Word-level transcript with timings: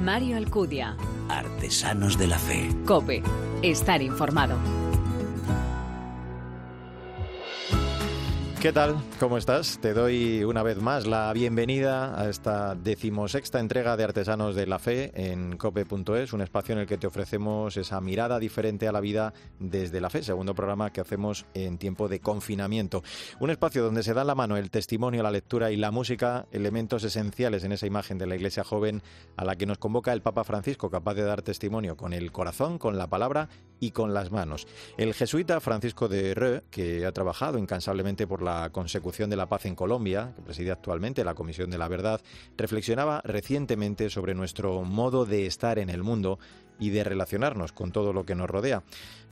Mario 0.00 0.38
Alcudia. 0.38 0.96
Artesanos 1.28 2.16
de 2.18 2.26
la 2.26 2.38
Fe. 2.38 2.70
Cope. 2.86 3.22
Estar 3.62 4.00
informado. 4.00 4.56
¿Qué 8.60 8.74
tal? 8.74 9.02
¿Cómo 9.18 9.38
estás? 9.38 9.78
Te 9.80 9.94
doy 9.94 10.44
una 10.44 10.62
vez 10.62 10.76
más 10.82 11.06
la 11.06 11.32
bienvenida 11.32 12.20
a 12.20 12.28
esta 12.28 12.74
decimosexta 12.74 13.58
entrega 13.58 13.96
de 13.96 14.04
Artesanos 14.04 14.54
de 14.54 14.66
la 14.66 14.78
Fe 14.78 15.12
en 15.14 15.56
cope.es, 15.56 16.34
un 16.34 16.42
espacio 16.42 16.74
en 16.74 16.80
el 16.80 16.86
que 16.86 16.98
te 16.98 17.06
ofrecemos 17.06 17.78
esa 17.78 18.02
mirada 18.02 18.38
diferente 18.38 18.86
a 18.86 18.92
la 18.92 19.00
vida 19.00 19.32
desde 19.58 20.02
la 20.02 20.10
fe, 20.10 20.22
segundo 20.22 20.54
programa 20.54 20.92
que 20.92 21.00
hacemos 21.00 21.46
en 21.54 21.78
tiempo 21.78 22.06
de 22.06 22.20
confinamiento. 22.20 23.02
Un 23.40 23.48
espacio 23.48 23.82
donde 23.82 24.02
se 24.02 24.12
da 24.12 24.24
la 24.24 24.34
mano 24.34 24.58
el 24.58 24.70
testimonio, 24.70 25.22
la 25.22 25.30
lectura 25.30 25.70
y 25.70 25.76
la 25.76 25.90
música, 25.90 26.46
elementos 26.52 27.02
esenciales 27.02 27.64
en 27.64 27.72
esa 27.72 27.86
imagen 27.86 28.18
de 28.18 28.26
la 28.26 28.36
iglesia 28.36 28.62
joven 28.62 29.02
a 29.38 29.46
la 29.46 29.56
que 29.56 29.64
nos 29.64 29.78
convoca 29.78 30.12
el 30.12 30.20
Papa 30.20 30.44
Francisco, 30.44 30.90
capaz 30.90 31.14
de 31.14 31.22
dar 31.22 31.40
testimonio 31.40 31.96
con 31.96 32.12
el 32.12 32.30
corazón, 32.30 32.76
con 32.76 32.98
la 32.98 33.06
palabra 33.06 33.48
y 33.80 33.92
con 33.92 34.12
las 34.12 34.30
manos. 34.30 34.66
El 34.98 35.14
jesuita 35.14 35.60
Francisco 35.60 36.08
de 36.08 36.34
Reux, 36.34 36.62
que 36.70 37.06
ha 37.06 37.12
trabajado 37.12 37.56
incansablemente 37.56 38.26
por 38.26 38.42
la 38.42 38.49
la 38.50 38.70
consecución 38.70 39.30
de 39.30 39.36
la 39.36 39.48
paz 39.48 39.66
en 39.66 39.76
Colombia, 39.76 40.32
que 40.34 40.42
preside 40.42 40.72
actualmente 40.72 41.24
la 41.24 41.34
Comisión 41.34 41.70
de 41.70 41.78
la 41.78 41.88
Verdad, 41.88 42.20
reflexionaba 42.56 43.20
recientemente 43.24 44.10
sobre 44.10 44.34
nuestro 44.34 44.82
modo 44.82 45.24
de 45.24 45.46
estar 45.46 45.78
en 45.78 45.88
el 45.88 46.02
mundo 46.02 46.38
y 46.80 46.90
de 46.90 47.04
relacionarnos 47.04 47.72
con 47.72 47.92
todo 47.92 48.12
lo 48.12 48.24
que 48.24 48.34
nos 48.34 48.50
rodea. 48.50 48.82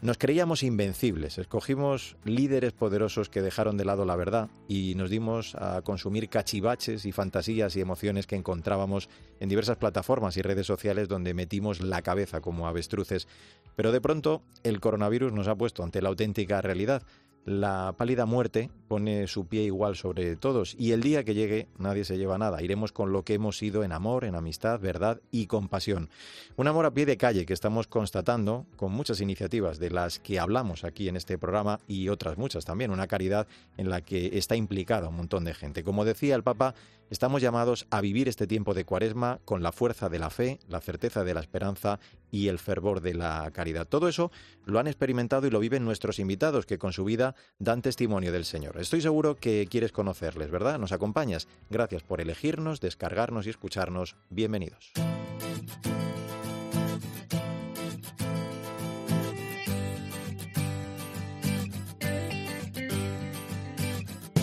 Nos 0.02 0.18
creíamos 0.18 0.62
invencibles, 0.62 1.38
escogimos 1.38 2.16
líderes 2.24 2.72
poderosos 2.72 3.30
que 3.30 3.42
dejaron 3.42 3.76
de 3.76 3.86
lado 3.86 4.04
la 4.04 4.14
verdad 4.14 4.50
y 4.68 4.94
nos 4.94 5.10
dimos 5.10 5.56
a 5.56 5.82
consumir 5.82 6.28
cachivaches 6.28 7.04
y 7.06 7.10
fantasías 7.10 7.74
y 7.74 7.80
emociones 7.80 8.26
que 8.26 8.36
encontrábamos 8.36 9.08
en 9.40 9.48
diversas 9.48 9.78
plataformas 9.78 10.36
y 10.36 10.42
redes 10.42 10.66
sociales 10.66 11.08
donde 11.08 11.34
metimos 11.34 11.80
la 11.80 12.02
cabeza 12.02 12.40
como 12.40 12.68
avestruces. 12.68 13.26
Pero 13.74 13.90
de 13.90 14.00
pronto 14.00 14.42
el 14.62 14.78
coronavirus 14.78 15.32
nos 15.32 15.48
ha 15.48 15.56
puesto 15.56 15.82
ante 15.82 16.02
la 16.02 16.10
auténtica 16.10 16.60
realidad 16.60 17.02
la 17.44 17.94
pálida 17.96 18.26
muerte 18.26 18.70
pone 18.88 19.26
su 19.26 19.46
pie 19.46 19.62
igual 19.62 19.96
sobre 19.96 20.36
todos 20.36 20.74
y 20.78 20.92
el 20.92 21.02
día 21.02 21.24
que 21.24 21.34
llegue 21.34 21.68
nadie 21.78 22.04
se 22.04 22.18
lleva 22.18 22.38
nada. 22.38 22.62
Iremos 22.62 22.92
con 22.92 23.12
lo 23.12 23.22
que 23.22 23.34
hemos 23.34 23.58
sido 23.58 23.84
en 23.84 23.92
amor, 23.92 24.24
en 24.24 24.34
amistad, 24.34 24.80
verdad 24.80 25.20
y 25.30 25.46
compasión. 25.46 26.10
Un 26.56 26.68
amor 26.68 26.86
a 26.86 26.92
pie 26.92 27.06
de 27.06 27.16
calle 27.16 27.46
que 27.46 27.52
estamos 27.52 27.86
constatando 27.86 28.66
con 28.76 28.92
muchas 28.92 29.20
iniciativas 29.20 29.78
de 29.78 29.90
las 29.90 30.18
que 30.18 30.38
hablamos 30.38 30.84
aquí 30.84 31.08
en 31.08 31.16
este 31.16 31.38
programa 31.38 31.80
y 31.86 32.08
otras 32.08 32.38
muchas 32.38 32.64
también. 32.64 32.90
Una 32.90 33.06
caridad 33.06 33.46
en 33.76 33.90
la 33.90 34.00
que 34.00 34.38
está 34.38 34.56
implicada 34.56 35.08
un 35.08 35.16
montón 35.16 35.44
de 35.44 35.54
gente. 35.54 35.84
Como 35.84 36.04
decía 36.04 36.34
el 36.34 36.42
Papa, 36.42 36.74
estamos 37.10 37.42
llamados 37.42 37.86
a 37.90 38.00
vivir 38.00 38.28
este 38.28 38.46
tiempo 38.46 38.74
de 38.74 38.84
cuaresma 38.84 39.40
con 39.44 39.62
la 39.62 39.72
fuerza 39.72 40.08
de 40.08 40.18
la 40.18 40.30
fe, 40.30 40.58
la 40.68 40.80
certeza 40.80 41.24
de 41.24 41.34
la 41.34 41.40
esperanza 41.40 42.00
y 42.30 42.48
el 42.48 42.58
fervor 42.58 43.00
de 43.00 43.14
la 43.14 43.50
caridad. 43.52 43.86
Todo 43.86 44.08
eso 44.08 44.30
lo 44.64 44.78
han 44.78 44.86
experimentado 44.86 45.46
y 45.46 45.50
lo 45.50 45.60
viven 45.60 45.84
nuestros 45.84 46.18
invitados 46.18 46.66
que 46.66 46.78
con 46.78 46.92
su 46.92 47.04
vida 47.04 47.27
dan 47.58 47.82
testimonio 47.82 48.32
del 48.32 48.44
Señor. 48.44 48.78
Estoy 48.78 49.00
seguro 49.00 49.36
que 49.36 49.66
quieres 49.70 49.92
conocerles, 49.92 50.50
¿verdad? 50.50 50.78
¿Nos 50.78 50.92
acompañas? 50.92 51.48
Gracias 51.70 52.02
por 52.02 52.20
elegirnos, 52.20 52.80
descargarnos 52.80 53.46
y 53.46 53.50
escucharnos. 53.50 54.16
Bienvenidos. 54.30 54.92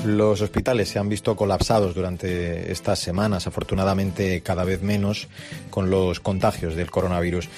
Los 0.06 0.41
hospitales 0.41 0.89
se 0.89 1.00
han 1.00 1.09
visto 1.09 1.36
colapsados 1.36 1.95
durante 1.95 2.72
estas 2.72 3.00
semanas, 3.00 3.47
afortunadamente 3.47 4.41
cada 4.41 4.63
vez 4.63 4.83
menos, 4.83 5.28
con 5.72 5.89
los 5.89 6.19
contagios 6.19 6.75
del 6.75 6.91
coronavirus. 6.91 7.50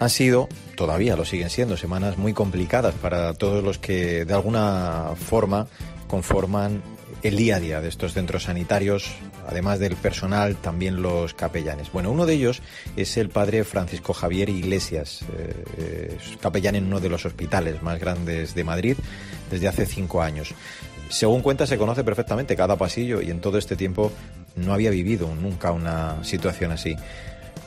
Han 0.00 0.08
sido, 0.08 0.48
todavía 0.76 1.14
lo 1.14 1.26
siguen 1.26 1.50
siendo, 1.50 1.76
semanas 1.76 2.16
muy 2.16 2.32
complicadas 2.32 2.94
para 2.94 3.34
todos 3.34 3.62
los 3.62 3.76
que 3.78 4.24
de 4.24 4.32
alguna 4.32 5.10
forma 5.14 5.66
conforman 6.08 6.82
el 7.22 7.36
día 7.36 7.56
a 7.56 7.60
día 7.60 7.80
de 7.82 7.90
estos 7.90 8.14
centros 8.14 8.44
sanitarios, 8.44 9.12
además 9.46 9.78
del 9.78 9.96
personal, 9.96 10.56
también 10.56 11.02
los 11.02 11.34
capellanes. 11.34 11.92
Bueno, 11.92 12.10
uno 12.10 12.24
de 12.24 12.32
ellos 12.32 12.62
es 12.96 13.18
el 13.18 13.28
padre 13.28 13.62
Francisco 13.62 14.14
Javier 14.14 14.48
Iglesias, 14.48 15.20
eh, 15.76 16.16
capellán 16.40 16.76
en 16.76 16.86
uno 16.86 17.00
de 17.00 17.10
los 17.10 17.26
hospitales 17.26 17.82
más 17.82 18.00
grandes 18.00 18.54
de 18.54 18.64
Madrid 18.64 18.96
desde 19.50 19.68
hace 19.68 19.84
cinco 19.84 20.22
años. 20.22 20.54
Según 21.10 21.42
cuenta, 21.42 21.66
se 21.66 21.76
conoce 21.76 22.04
perfectamente 22.04 22.56
cada 22.56 22.76
pasillo 22.76 23.20
y 23.20 23.30
en 23.30 23.42
todo 23.42 23.58
este 23.58 23.76
tiempo 23.76 24.12
no 24.56 24.72
había 24.72 24.90
vivido 24.90 25.34
nunca 25.34 25.72
una 25.72 26.24
situación 26.24 26.72
así. 26.72 26.96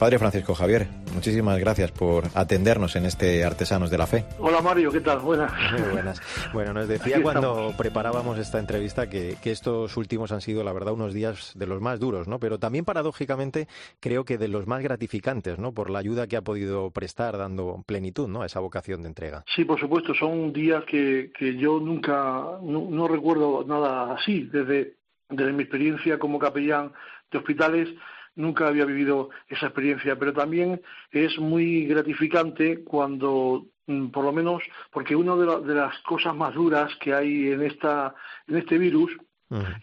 Padre 0.03 0.19
Francisco 0.19 0.53
Javier, 0.53 0.85
muchísimas 1.13 1.57
gracias 1.61 1.89
por 1.93 2.25
atendernos 2.35 2.97
en 2.97 3.05
este 3.05 3.45
Artesanos 3.45 3.89
de 3.89 3.97
la 3.97 4.05
Fe. 4.05 4.25
Hola 4.37 4.61
Mario, 4.61 4.91
¿qué 4.91 4.99
tal? 4.99 5.19
Buenas. 5.19 5.53
Muy 5.71 5.91
buenas. 5.93 6.51
Bueno, 6.51 6.73
nos 6.73 6.89
decía 6.89 7.21
cuando 7.21 7.73
preparábamos 7.77 8.37
esta 8.37 8.59
entrevista 8.59 9.09
que, 9.09 9.37
que, 9.41 9.51
estos 9.51 9.95
últimos 9.95 10.33
han 10.33 10.41
sido, 10.41 10.61
la 10.65 10.73
verdad, 10.73 10.93
unos 10.93 11.13
días 11.13 11.53
de 11.55 11.67
los 11.67 11.79
más 11.79 12.01
duros, 12.01 12.27
¿no? 12.27 12.37
Pero 12.37 12.59
también 12.59 12.83
paradójicamente 12.83 13.69
creo 14.01 14.25
que 14.25 14.37
de 14.37 14.49
los 14.49 14.67
más 14.67 14.83
gratificantes, 14.83 15.57
¿no? 15.57 15.71
Por 15.71 15.89
la 15.89 15.99
ayuda 15.99 16.27
que 16.27 16.35
ha 16.35 16.41
podido 16.41 16.91
prestar 16.91 17.37
dando 17.37 17.81
plenitud, 17.85 18.27
¿no? 18.27 18.41
A 18.41 18.47
esa 18.47 18.59
vocación 18.59 19.03
de 19.03 19.07
entrega. 19.07 19.45
Sí, 19.55 19.63
por 19.63 19.79
supuesto, 19.79 20.13
son 20.13 20.51
días 20.51 20.83
que, 20.83 21.31
que 21.33 21.55
yo 21.55 21.79
nunca, 21.79 22.59
no, 22.61 22.89
no 22.89 23.07
recuerdo 23.07 23.63
nada 23.65 24.15
así, 24.15 24.49
desde, 24.51 24.97
desde 25.29 25.53
mi 25.53 25.63
experiencia 25.63 26.19
como 26.19 26.39
capellán 26.39 26.91
de 27.31 27.37
hospitales 27.37 27.87
nunca 28.35 28.67
había 28.67 28.85
vivido 28.85 29.29
esa 29.47 29.67
experiencia, 29.67 30.17
pero 30.17 30.33
también 30.33 30.81
es 31.11 31.37
muy 31.39 31.85
gratificante 31.85 32.83
cuando 32.83 33.65
mm, 33.87 34.07
por 34.07 34.25
lo 34.25 34.31
menos 34.31 34.63
porque 34.91 35.15
una 35.15 35.35
de, 35.35 35.75
las 35.75 35.97
cosas 35.99 36.35
más 36.35 36.53
duras 36.53 36.91
que 36.99 37.13
hay 37.13 37.51
en 37.51 37.63
esta 37.63 38.15
en 38.47 38.57
este 38.57 38.77
virus 38.77 39.11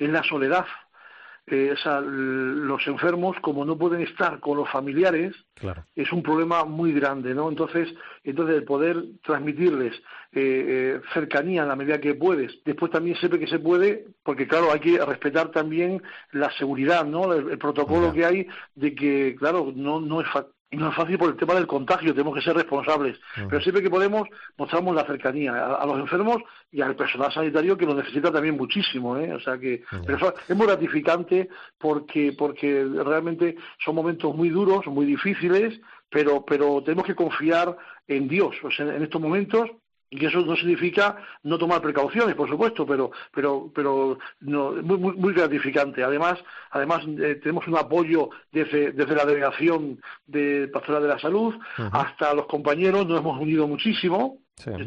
es 0.00 0.10
la 0.10 0.24
soledad 0.24 0.66
eh, 1.50 1.74
los 2.04 2.86
enfermos, 2.86 3.36
como 3.40 3.64
no 3.64 3.76
pueden 3.76 4.02
estar 4.02 4.38
con 4.40 4.56
los 4.56 4.68
familiares, 4.70 5.34
es 5.96 6.12
un 6.12 6.22
problema 6.22 6.64
muy 6.64 6.92
grande, 6.92 7.34
¿no? 7.34 7.48
Entonces, 7.48 7.88
entonces 8.22 8.56
el 8.56 8.64
poder 8.64 9.04
transmitirles 9.22 9.94
eh, 9.96 10.00
eh, 10.32 11.00
cercanía 11.12 11.62
en 11.62 11.68
la 11.68 11.76
medida 11.76 12.00
que 12.00 12.14
puedes, 12.14 12.52
después 12.64 12.92
también 12.92 13.16
siempre 13.16 13.40
que 13.40 13.48
se 13.48 13.58
puede, 13.58 14.06
porque 14.22 14.46
claro, 14.46 14.72
hay 14.72 14.80
que 14.80 15.04
respetar 15.04 15.50
también 15.50 16.02
la 16.32 16.50
seguridad, 16.52 17.04
¿no? 17.04 17.32
El, 17.32 17.58
protocolo 17.58 18.12
que 18.12 18.24
hay 18.24 18.46
de 18.74 18.94
que, 18.94 19.36
claro, 19.38 19.72
no, 19.74 20.00
no 20.00 20.20
es 20.20 20.28
y 20.70 20.76
no 20.76 20.90
es 20.90 20.94
fácil 20.94 21.18
por 21.18 21.30
el 21.30 21.36
tema 21.36 21.54
del 21.54 21.66
contagio, 21.66 22.12
tenemos 22.12 22.34
que 22.34 22.42
ser 22.42 22.54
responsables. 22.54 23.18
Pero 23.34 23.60
siempre 23.60 23.82
que 23.82 23.90
podemos, 23.90 24.28
mostramos 24.56 24.94
la 24.94 25.04
cercanía 25.04 25.52
a, 25.52 25.84
los 25.84 25.98
enfermos 25.98 26.42
y 26.70 26.80
al 26.80 26.94
personal 26.94 27.32
sanitario 27.32 27.76
que 27.76 27.86
lo 27.86 27.94
necesita 27.94 28.30
también 28.30 28.56
muchísimo. 28.56 29.16
¿eh? 29.16 29.32
O 29.34 29.40
sea 29.40 29.58
que 29.58 29.82
pero 30.06 30.16
eso 30.16 30.34
es 30.48 30.56
muy 30.56 30.68
gratificante 30.68 31.48
porque, 31.76 32.34
porque 32.38 32.84
realmente 33.04 33.56
son 33.84 33.96
momentos 33.96 34.34
muy 34.34 34.48
duros, 34.48 34.86
muy 34.86 35.06
difíciles, 35.06 35.80
pero, 36.08 36.44
pero 36.44 36.82
tenemos 36.84 37.04
que 37.04 37.16
confiar 37.16 37.76
en 38.06 38.28
Dios. 38.28 38.54
O 38.62 38.70
sea, 38.70 38.94
en 38.94 39.02
estos 39.02 39.20
momentos 39.20 39.70
y 40.10 40.26
eso 40.26 40.40
no 40.40 40.56
significa 40.56 41.16
no 41.44 41.56
tomar 41.56 41.80
precauciones, 41.80 42.34
por 42.34 42.48
supuesto, 42.48 42.84
pero 42.84 43.12
pero 43.32 43.70
pero 43.72 44.18
no, 44.40 44.72
muy, 44.72 44.98
muy, 44.98 45.16
muy 45.16 45.32
gratificante. 45.32 46.02
Además, 46.02 46.38
además 46.72 47.04
eh, 47.06 47.36
tenemos 47.40 47.66
un 47.68 47.76
apoyo 47.76 48.30
desde, 48.50 48.90
desde 48.90 49.14
la 49.14 49.24
delegación 49.24 50.00
de 50.26 50.68
Pastoral 50.68 51.02
de 51.02 51.08
la 51.08 51.18
Salud 51.20 51.54
hasta 51.92 52.34
los 52.34 52.46
compañeros, 52.46 53.06
nos 53.06 53.20
hemos 53.20 53.40
unido 53.40 53.68
muchísimo. 53.68 54.38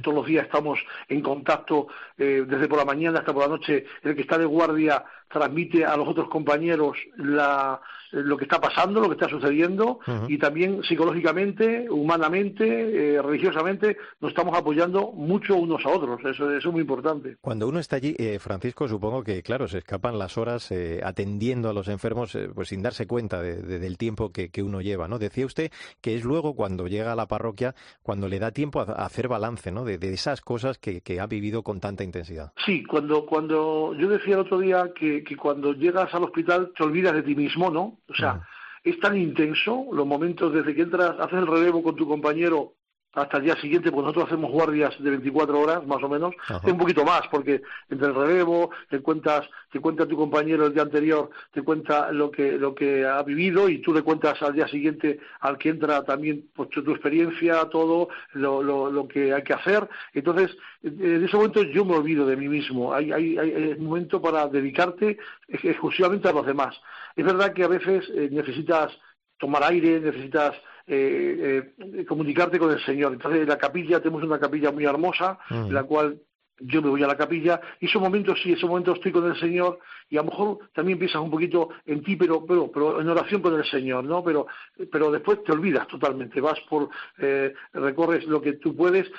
Todos 0.03 0.15
los 0.15 0.27
días 0.27 0.45
estamos 0.45 0.77
en 1.07 1.21
contacto 1.21 1.87
eh, 2.15 2.45
desde 2.47 2.67
por 2.67 2.77
la 2.77 2.85
mañana 2.85 3.19
hasta 3.19 3.33
por 3.33 3.41
la 3.41 3.49
noche. 3.49 3.85
El 4.03 4.15
que 4.15 4.21
está 4.21 4.37
de 4.37 4.45
guardia 4.45 5.03
transmite 5.33 5.83
a 5.83 5.97
los 5.97 6.07
otros 6.07 6.29
compañeros 6.29 6.97
la, 7.17 7.81
lo 8.13 8.37
que 8.37 8.45
está 8.45 8.61
pasando, 8.61 9.01
lo 9.01 9.09
que 9.09 9.15
está 9.15 9.27
sucediendo 9.27 9.99
y 10.27 10.37
también 10.37 10.83
psicológicamente, 10.83 11.89
humanamente, 11.89 13.15
eh, 13.15 13.21
religiosamente 13.21 13.97
nos 14.21 14.29
estamos 14.29 14.55
apoyando 14.57 15.11
mucho 15.11 15.55
unos 15.55 15.83
a 15.85 15.89
otros. 15.89 16.23
Eso, 16.23 16.51
es 16.51 16.65
muy 16.67 16.81
importante. 16.81 17.37
Cuando 17.41 17.67
uno 17.67 17.79
está 17.79 17.95
allí, 17.95 18.15
eh, 18.19 18.37
Francisco, 18.39 18.87
supongo 18.87 19.23
que, 19.23 19.41
claro, 19.41 19.67
se 19.67 19.79
escapan 19.79 20.19
las 20.19 20.37
horas 20.37 20.71
eh, 20.71 21.01
atendiendo 21.03 21.69
a 21.69 21.73
los 21.73 21.87
enfermos 21.87 22.37
pues 22.53 22.69
sin 22.69 22.83
darse 22.83 23.07
cuenta 23.07 23.41
del 23.41 23.97
tiempo 23.97 24.31
que, 24.31 24.63
uno 24.63 24.81
lleva, 24.81 25.07
¿no? 25.07 25.19
Decía 25.19 25.45
usted 25.45 25.71
que 25.99 26.15
es 26.15 26.23
luego 26.23 26.55
cuando 26.55 26.87
llega 26.87 27.11
a 27.11 27.15
la 27.15 27.27
parroquia 27.27 27.75
cuando 28.01 28.29
le 28.29 28.39
da 28.39 28.51
tiempo 28.51 28.79
a, 28.79 28.83
hacer 29.05 29.27
balance, 29.27 29.71
¿no? 29.71 29.83
De, 29.83 29.97
esas 30.13 30.41
cosas 30.41 30.77
que, 30.77 31.01
ha 31.19 31.27
vivido 31.27 31.63
con 31.63 31.79
tanta 31.79 32.03
intensidad. 32.03 32.53
Sí, 32.65 32.83
cuando, 32.83 33.25
cuando 33.25 33.93
yo 33.97 34.07
decía 34.09 34.35
el 34.35 34.41
otro 34.41 34.59
día 34.59 34.91
que, 34.95 35.22
que 35.23 35.35
cuando 35.35 35.73
llegas 35.73 36.13
al 36.13 36.23
hospital 36.23 36.71
te 36.75 36.83
olvidas 36.83 37.13
de 37.13 37.23
ti 37.23 37.35
mismo, 37.35 37.69
¿no? 37.69 37.99
O 38.07 38.15
sea, 38.15 38.41
es 38.83 38.99
tan 38.99 39.17
intenso 39.17 39.87
los 39.91 40.05
momentos 40.05 40.53
desde 40.53 40.75
que 40.75 40.81
entras, 40.81 41.19
haces 41.19 41.39
el 41.39 41.47
relevo 41.47 41.81
con 41.81 41.95
tu 41.95 42.07
compañero 42.07 42.73
hasta 43.13 43.37
el 43.37 43.43
día 43.43 43.55
siguiente, 43.57 43.91
pues 43.91 44.03
nosotros 44.03 44.25
hacemos 44.25 44.51
guardias 44.51 44.95
de 44.99 45.09
24 45.09 45.59
horas, 45.59 45.85
más 45.85 46.01
o 46.01 46.09
menos, 46.09 46.33
un 46.63 46.77
poquito 46.77 47.05
más, 47.05 47.21
porque 47.29 47.61
entre 47.89 48.07
el 48.07 48.15
relevo, 48.15 48.71
te 48.89 48.99
cuentas, 49.01 49.47
te 49.71 49.79
cuenta 49.79 50.07
tu 50.07 50.17
compañero 50.17 50.65
el 50.65 50.73
día 50.73 50.83
anterior, 50.83 51.29
te 51.51 51.61
cuenta 51.61 52.11
lo 52.11 52.31
que, 52.31 52.53
lo 52.53 52.73
que 52.73 53.05
ha 53.05 53.21
vivido 53.21 53.69
y 53.69 53.79
tú 53.79 53.93
le 53.93 54.01
cuentas 54.01 54.41
al 54.41 54.53
día 54.53 54.67
siguiente 54.67 55.19
al 55.41 55.57
que 55.57 55.69
entra 55.69 56.03
también 56.03 56.49
pues, 56.55 56.69
tu, 56.69 56.79
experiencia, 56.91 57.65
todo 57.69 58.09
lo, 58.33 58.63
lo, 58.63 58.91
lo, 58.91 59.07
que 59.07 59.33
hay 59.33 59.43
que 59.43 59.53
hacer. 59.53 59.87
Entonces, 60.13 60.55
en 60.81 61.23
ese 61.23 61.35
momento 61.35 61.63
yo 61.63 61.85
me 61.85 61.95
olvido 61.95 62.25
de 62.25 62.35
mí 62.35 62.47
mismo. 62.47 62.93
Hay, 62.93 63.11
hay, 63.11 63.37
hay 63.37 63.75
un 63.77 63.85
momento 63.85 64.21
para 64.21 64.47
dedicarte 64.47 65.17
exclusivamente 65.47 66.27
a 66.27 66.33
los 66.33 66.45
demás. 66.45 66.75
Es 67.15 67.25
verdad 67.25 67.53
que 67.53 67.63
a 67.63 67.67
veces 67.67 68.09
eh, 68.15 68.29
necesitas 68.31 68.91
tomar 69.37 69.63
aire, 69.63 69.99
necesitas 69.99 70.55
eh, 70.85 71.73
eh, 71.77 72.05
comunicarte 72.05 72.59
con 72.59 72.71
el 72.71 72.83
Señor. 72.85 73.13
Entonces, 73.13 73.41
en 73.41 73.49
la 73.49 73.57
capilla 73.57 73.99
tenemos 73.99 74.23
una 74.23 74.39
capilla 74.39 74.71
muy 74.71 74.85
hermosa, 74.85 75.39
en 75.49 75.73
la 75.73 75.83
cual 75.83 76.19
yo 76.59 76.81
me 76.81 76.89
voy 76.89 77.03
a 77.03 77.07
la 77.07 77.17
capilla 77.17 77.59
y 77.79 77.87
esos 77.87 78.01
momentos 78.01 78.39
sí, 78.41 78.53
esos 78.53 78.69
momentos 78.69 78.97
estoy 78.97 79.11
con 79.11 79.25
el 79.25 79.39
Señor 79.39 79.79
y 80.09 80.17
a 80.17 80.21
lo 80.21 80.29
mejor 80.29 80.59
también 80.73 80.99
piensas 80.99 81.21
un 81.21 81.31
poquito 81.31 81.69
en 81.85 82.03
ti, 82.03 82.15
pero 82.15 82.45
pero, 82.45 82.71
pero 82.71 83.01
en 83.01 83.09
oración 83.09 83.41
con 83.41 83.55
el 83.55 83.65
Señor, 83.65 84.03
¿no? 84.03 84.23
Pero 84.23 84.47
pero 84.91 85.11
después 85.11 85.43
te 85.43 85.51
olvidas 85.51 85.87
totalmente, 85.87 86.41
vas 86.41 86.59
por 86.69 86.89
eh, 87.17 87.53
recorres 87.73 88.25
lo 88.25 88.41
que 88.41 88.53
tú 88.53 88.75
puedes. 88.75 89.11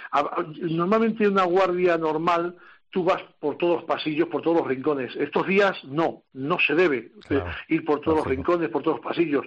normalmente 0.61 1.29
una 1.29 1.45
guardia 1.45 1.99
normal 1.99 2.57
tú 2.95 3.03
vas 3.03 3.21
por 3.41 3.59
todos 3.59 3.79
los 3.79 3.85
pasillos, 3.87 4.29
por 4.29 4.41
todos 4.41 4.59
los 4.59 4.69
rincones. 4.69 5.17
Estos 5.17 5.49
días 5.49 5.83
no, 5.83 6.23
no 6.33 6.61
se 6.61 6.77
debe 6.77 7.11
ir 7.67 7.85
por 7.85 8.01
todos 8.01 8.19
los 8.19 8.27
rincones, 8.29 8.69
por 8.69 8.85
todos 8.85 8.99
los 8.99 9.05
pasillos. 9.05 9.45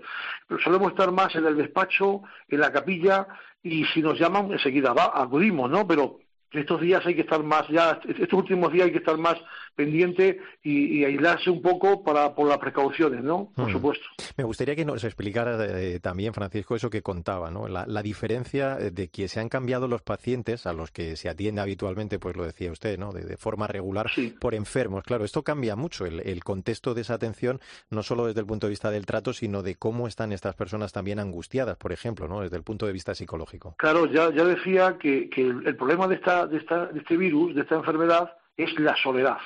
Pero 0.50 0.60
solemos 0.60 0.92
estar 0.92 1.10
más 1.14 1.34
en 1.34 1.46
el 1.46 1.56
despacho, 1.56 2.24
en 2.50 2.60
la 2.60 2.74
capilla, 2.74 3.26
y 3.64 3.86
si 3.86 4.02
nos 4.02 4.20
llaman, 4.20 4.52
enseguida 4.52 4.92
va, 4.92 5.14
acudimos, 5.16 5.72
¿no? 5.72 5.88
Pero 5.88 6.20
estos 6.52 6.82
días 6.82 7.06
hay 7.06 7.16
que 7.16 7.22
estar 7.22 7.44
más, 7.44 7.68
ya 7.70 8.00
estos 8.08 8.40
últimos 8.40 8.72
días 8.72 8.86
hay 8.86 8.92
que 8.92 9.00
estar 9.00 9.18
más 9.18 9.38
pendiente 9.78 10.40
y, 10.64 11.06
aislarse 11.06 11.50
un 11.50 11.62
poco 11.62 12.04
para 12.04 12.34
por 12.34 12.50
las 12.50 12.58
precauciones, 12.58 13.24
¿no? 13.24 13.52
Por 13.56 13.70
hmm. 13.70 13.72
supuesto. 13.72 14.06
Me 14.36 14.44
gustaría 14.44 14.76
que 14.76 14.84
nos 14.84 15.04
explicara 15.04 15.58
eh, 15.66 16.00
también, 16.00 16.34
Francisco, 16.34 16.76
eso 16.76 16.90
que 16.90 17.02
contaba, 17.02 17.52
¿no? 17.52 17.68
La, 17.68 18.02
diferencia 18.02 18.76
de 18.76 19.10
que 19.10 19.28
se 19.28 19.40
han 19.40 19.50
cambiado 19.50 19.88
los 19.88 20.02
pacientes 20.02 20.66
a 20.66 20.74
los 20.74 20.92
que 20.92 21.16
se 21.16 21.30
atiende 21.30 21.62
habitualmente, 21.62 22.20
pues 22.20 22.36
lo 22.36 22.46
decía 22.46 22.72
usted, 22.72 22.98
¿no? 22.98 23.12
De, 23.12 23.38
forma 23.38 23.68
regular 23.68 24.10
por 24.40 24.56
enfermos. 24.56 25.04
Claro, 25.04 25.26
esto 25.26 25.44
cambia 25.44 25.76
mucho 25.76 26.06
el, 26.06 26.44
contexto 26.44 26.94
de 26.94 27.02
esa 27.02 27.16
atención, 27.16 27.60
no 27.90 28.02
solo 28.02 28.26
desde 28.26 28.40
el 28.40 28.46
punto 28.46 28.68
de 28.68 28.72
vista 28.72 28.90
del 28.90 29.06
trato, 29.06 29.34
sino 29.34 29.62
de 29.62 29.76
cómo 29.76 30.08
están 30.08 30.32
estas 30.32 30.56
personas 30.56 30.92
también 30.92 31.20
angustiadas, 31.20 31.78
por 31.78 31.92
ejemplo, 31.92 32.28
¿no? 32.28 32.42
Desde 32.42 32.58
el 32.58 32.64
punto 32.64 32.88
de 32.88 32.94
vista 32.94 33.14
psicológico. 33.14 33.76
Claro, 33.78 34.06
ya, 34.08 34.34
ya 34.34 34.44
decía 34.46 34.98
que, 35.00 35.30
el, 35.36 35.76
problema 35.76 36.08
de, 36.08 36.16
esta, 36.16 36.37
de, 36.46 36.58
esta, 36.58 36.88
de 36.88 37.00
este 37.00 37.18
virus, 37.18 37.56
de 37.56 37.62
esta 37.62 37.76
enfermedad, 37.76 38.34
es 38.56 38.78
la 38.80 38.96
soledad. 38.98 39.38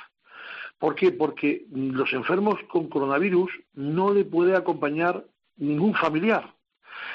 ¿Por 0.78 0.96
qué? 0.96 1.12
Porque 1.12 1.66
los 1.72 2.12
enfermos 2.12 2.60
con 2.68 2.90
coronavirus 2.90 3.52
no 3.76 4.14
le 4.14 4.26
puede 4.26 4.56
acompañar 4.56 5.24
ningún 5.58 5.94
familiar. 5.94 6.56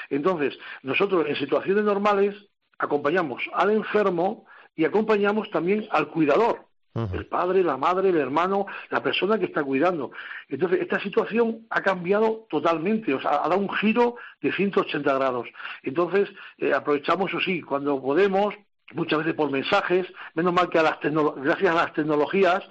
Entonces, 0.09 0.57
nosotros 0.83 1.25
en 1.27 1.35
situaciones 1.35 1.83
normales 1.83 2.33
acompañamos 2.79 3.43
al 3.53 3.71
enfermo 3.71 4.45
y 4.75 4.85
acompañamos 4.85 5.49
también 5.51 5.87
al 5.91 6.07
cuidador, 6.07 6.65
el 7.13 7.27
padre, 7.27 7.63
la 7.63 7.77
madre, 7.77 8.09
el 8.09 8.17
hermano, 8.17 8.65
la 8.89 9.03
persona 9.03 9.37
que 9.37 9.45
está 9.45 9.63
cuidando. 9.63 10.11
Entonces, 10.49 10.81
esta 10.81 10.99
situación 10.99 11.67
ha 11.69 11.81
cambiado 11.81 12.47
totalmente, 12.49 13.13
o 13.13 13.21
sea, 13.21 13.43
ha 13.43 13.49
dado 13.49 13.59
un 13.59 13.69
giro 13.69 14.15
de 14.41 14.51
180 14.51 15.13
grados. 15.13 15.47
Entonces, 15.83 16.29
eh, 16.57 16.73
aprovechamos, 16.73 17.29
eso 17.29 17.39
sí, 17.39 17.61
cuando 17.61 18.01
podemos, 18.01 18.55
muchas 18.93 19.19
veces 19.19 19.33
por 19.33 19.51
mensajes, 19.51 20.07
menos 20.33 20.53
mal 20.53 20.69
que 20.69 20.79
a 20.79 20.83
las 20.83 20.99
gracias 21.01 21.71
a 21.71 21.75
las 21.75 21.93
tecnologías, 21.93 22.63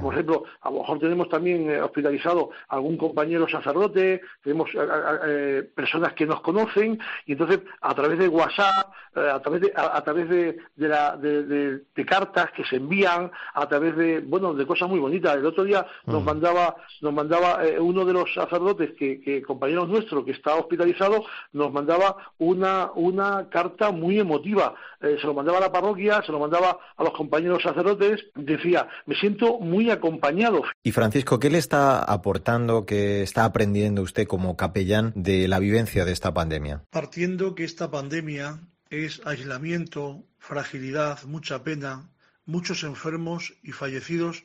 por 0.00 0.12
ejemplo, 0.12 0.44
a 0.60 0.70
lo 0.70 0.80
mejor 0.80 0.98
tenemos 0.98 1.28
también 1.28 1.70
eh, 1.70 1.80
hospitalizado 1.80 2.50
algún 2.68 2.96
compañero 2.96 3.48
sacerdote, 3.48 4.20
tenemos 4.42 4.68
eh, 4.74 4.78
eh, 5.26 5.70
personas 5.74 6.12
que 6.12 6.26
nos 6.26 6.40
conocen 6.42 7.00
y 7.26 7.32
entonces 7.32 7.60
a 7.80 7.94
través 7.94 8.18
de 8.18 8.28
WhatsApp, 8.28 8.92
a 9.14 9.40
través 9.40 9.62
de 9.62 9.72
a, 9.74 10.02
través 10.02 10.28
de, 10.28 10.56
de, 10.76 10.88
la, 10.88 11.16
de, 11.16 11.82
cartas 12.06 12.50
que 12.52 12.64
se 12.64 12.76
envían, 12.76 13.30
a 13.54 13.66
través 13.66 13.96
de 13.96 14.20
bueno 14.20 14.54
de 14.54 14.66
cosas 14.66 14.88
muy 14.88 14.98
bonitas. 14.98 15.36
El 15.36 15.46
otro 15.46 15.64
día 15.64 15.86
nos 16.06 16.22
mandaba 16.22 16.76
nos 17.00 17.12
mandaba 17.12 17.60
uno 17.78 18.04
de 18.04 18.12
los 18.12 18.32
sacerdotes 18.34 18.90
que, 18.98 19.20
que 19.20 19.42
compañeros 19.42 19.88
nuestros 19.88 20.24
que 20.24 20.32
está 20.32 20.54
hospitalizado 20.56 21.24
nos 21.52 21.72
mandaba 21.72 22.16
una 22.38 22.90
una 22.94 23.48
carta 23.48 23.90
muy 23.90 24.18
emotiva, 24.18 24.74
se 25.00 25.26
lo 25.26 25.34
mandaba 25.34 25.61
la 25.62 25.72
parroquia, 25.72 26.22
se 26.24 26.32
lo 26.32 26.40
mandaba 26.40 26.78
a 26.96 27.04
los 27.04 27.12
compañeros 27.14 27.62
sacerdotes, 27.62 28.26
decía, 28.34 28.88
me 29.06 29.14
siento 29.14 29.58
muy 29.60 29.90
acompañado. 29.90 30.62
Y 30.82 30.92
Francisco, 30.92 31.38
¿qué 31.38 31.50
le 31.50 31.58
está 31.58 32.02
aportando, 32.02 32.84
qué 32.84 33.22
está 33.22 33.44
aprendiendo 33.44 34.02
usted 34.02 34.26
como 34.26 34.56
capellán 34.56 35.12
de 35.14 35.48
la 35.48 35.58
vivencia 35.58 36.04
de 36.04 36.12
esta 36.12 36.34
pandemia? 36.34 36.84
Partiendo 36.90 37.54
que 37.54 37.64
esta 37.64 37.90
pandemia 37.90 38.60
es 38.90 39.22
aislamiento, 39.24 40.24
fragilidad, 40.38 41.22
mucha 41.24 41.62
pena, 41.62 42.10
muchos 42.44 42.82
enfermos 42.82 43.54
y 43.62 43.72
fallecidos, 43.72 44.44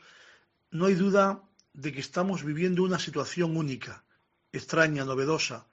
no 0.69 0.85
hay 0.85 0.93
duda 0.93 1.41
de 1.73 1.91
que 1.91 1.99
estamos 1.99 2.43
viviendo 2.43 2.83
una 2.83 2.99
situación 2.99 3.57
única, 3.57 4.03
extraña, 4.51 5.03
novedosa, 5.03 5.67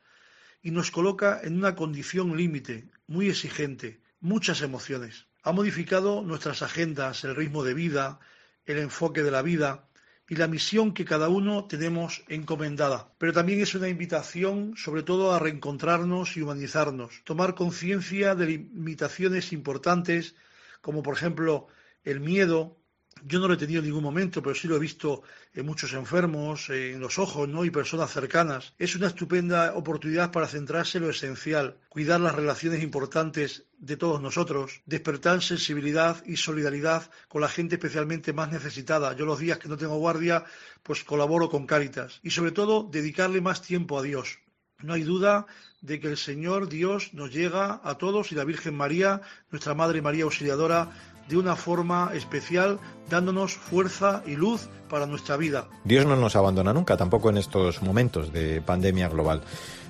y 0.62 0.70
nos 0.70 0.90
coloca 0.90 1.40
en 1.44 1.56
una 1.56 1.74
condición 1.74 2.36
límite, 2.36 2.88
muy 3.06 3.28
exigente, 3.28 4.00
muchas 4.20 4.62
emociones 4.62 5.26
ha 5.44 5.52
modificado 5.52 6.22
nuestras 6.22 6.62
agendas, 6.62 7.22
el 7.22 7.36
ritmo 7.36 7.64
de 7.64 7.74
vida, 7.74 8.18
el 8.64 8.78
enfoque 8.78 9.22
de 9.22 9.30
la 9.30 9.42
vida 9.42 9.86
y 10.26 10.36
la 10.36 10.48
misión 10.48 10.94
que 10.94 11.04
cada 11.04 11.28
uno 11.28 11.66
tenemos 11.66 12.24
encomendada. 12.28 13.12
Pero 13.18 13.34
también 13.34 13.60
es 13.60 13.74
una 13.74 13.90
invitación 13.90 14.74
sobre 14.76 15.02
todo 15.02 15.34
a 15.34 15.38
reencontrarnos 15.38 16.38
y 16.38 16.40
humanizarnos, 16.40 17.20
tomar 17.24 17.54
conciencia 17.54 18.34
de 18.34 18.46
limitaciones 18.46 19.52
importantes 19.52 20.34
como 20.80 21.02
por 21.02 21.14
ejemplo 21.14 21.66
el 22.04 22.20
miedo, 22.20 22.78
yo 23.26 23.40
no 23.40 23.48
lo 23.48 23.54
he 23.54 23.58
tenido 23.58 23.80
en 23.80 23.86
ningún 23.86 24.02
momento, 24.02 24.42
pero 24.42 24.54
sí 24.54 24.68
lo 24.68 24.76
he 24.76 24.78
visto 24.78 25.22
en 25.54 25.64
muchos 25.64 25.94
enfermos, 25.94 26.68
en 26.68 27.00
los 27.00 27.18
ojos, 27.18 27.48
¿no? 27.48 27.64
Y 27.64 27.70
personas 27.70 28.12
cercanas. 28.12 28.74
Es 28.78 28.94
una 28.96 29.06
estupenda 29.06 29.74
oportunidad 29.74 30.30
para 30.30 30.46
centrarse 30.46 30.98
en 30.98 31.04
lo 31.04 31.10
esencial, 31.10 31.78
cuidar 31.88 32.20
las 32.20 32.34
relaciones 32.34 32.82
importantes 32.82 33.64
de 33.78 33.96
todos 33.96 34.20
nosotros, 34.20 34.82
despertar 34.84 35.42
sensibilidad 35.42 36.22
y 36.26 36.36
solidaridad 36.36 37.10
con 37.28 37.40
la 37.40 37.48
gente 37.48 37.76
especialmente 37.76 38.32
más 38.32 38.52
necesitada. 38.52 39.14
Yo 39.16 39.24
los 39.24 39.38
días 39.38 39.58
que 39.58 39.68
no 39.68 39.76
tengo 39.76 39.96
guardia, 39.96 40.44
pues 40.82 41.02
colaboro 41.02 41.48
con 41.48 41.66
Cáritas. 41.66 42.20
Y 42.22 42.30
sobre 42.30 42.52
todo, 42.52 42.88
dedicarle 42.90 43.40
más 43.40 43.62
tiempo 43.62 43.98
a 43.98 44.02
Dios. 44.02 44.38
No 44.82 44.94
hay 44.94 45.02
duda 45.02 45.46
de 45.80 46.00
que 46.00 46.08
el 46.08 46.16
Señor 46.16 46.68
Dios 46.68 47.14
nos 47.14 47.32
llega 47.32 47.80
a 47.84 47.94
todos 47.96 48.32
y 48.32 48.34
la 48.34 48.44
Virgen 48.44 48.74
María, 48.74 49.20
nuestra 49.50 49.74
Madre 49.74 50.02
María 50.02 50.24
Auxiliadora, 50.24 50.90
de 51.28 51.36
una 51.36 51.56
forma 51.56 52.10
especial, 52.14 52.78
dándonos 53.08 53.54
fuerza 53.54 54.22
y 54.26 54.36
luz 54.36 54.68
para 54.88 55.06
nuestra 55.06 55.36
vida. 55.36 55.68
Dios 55.84 56.04
no 56.06 56.16
nos 56.16 56.36
abandona 56.36 56.72
nunca, 56.72 56.96
tampoco 56.96 57.30
en 57.30 57.38
estos 57.38 57.82
momentos 57.82 58.32
de 58.32 58.60
pandemia 58.60 59.08
global. 59.08 59.42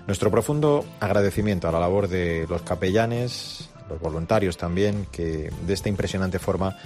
Nuestro 0.07 0.31
profundo 0.31 0.85
agradecimiento 1.01 1.69
a 1.69 1.73
la 1.73 1.81
labor 1.81 2.09
de 2.09 2.47
los 2.49 2.63
capellanes, 2.63 3.71
los 3.89 4.01
voluntarios 4.01 4.57
también, 4.57 5.07
que 5.11 5.51
de 5.67 5.75
esta 5.75 5.89
impresionante 5.89 6.39
forma 6.39 6.77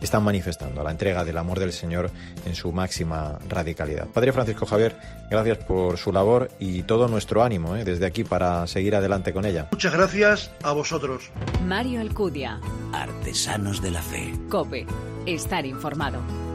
están 0.00 0.22
manifestando 0.22 0.82
la 0.82 0.90
entrega 0.90 1.24
del 1.24 1.36
amor 1.36 1.58
del 1.58 1.72
Señor 1.72 2.10
en 2.46 2.54
su 2.54 2.72
máxima 2.72 3.38
radicalidad. 3.48 4.06
Padre 4.08 4.32
Francisco 4.32 4.66
Javier, 4.66 4.96
gracias 5.30 5.58
por 5.58 5.98
su 5.98 6.12
labor 6.12 6.50
y 6.58 6.82
todo 6.82 7.08
nuestro 7.08 7.42
ánimo 7.42 7.76
¿eh? 7.76 7.84
desde 7.84 8.06
aquí 8.06 8.24
para 8.24 8.66
seguir 8.66 8.94
adelante 8.96 9.32
con 9.32 9.44
ella. 9.44 9.68
Muchas 9.72 9.92
gracias 9.92 10.50
a 10.62 10.72
vosotros. 10.72 11.30
Mario 11.64 12.00
Alcudia. 12.00 12.60
Artesanos 12.92 13.82
de 13.82 13.90
la 13.90 14.02
Fe. 14.02 14.32
Cope. 14.48 14.86
Estar 15.26 15.66
informado. 15.66 16.47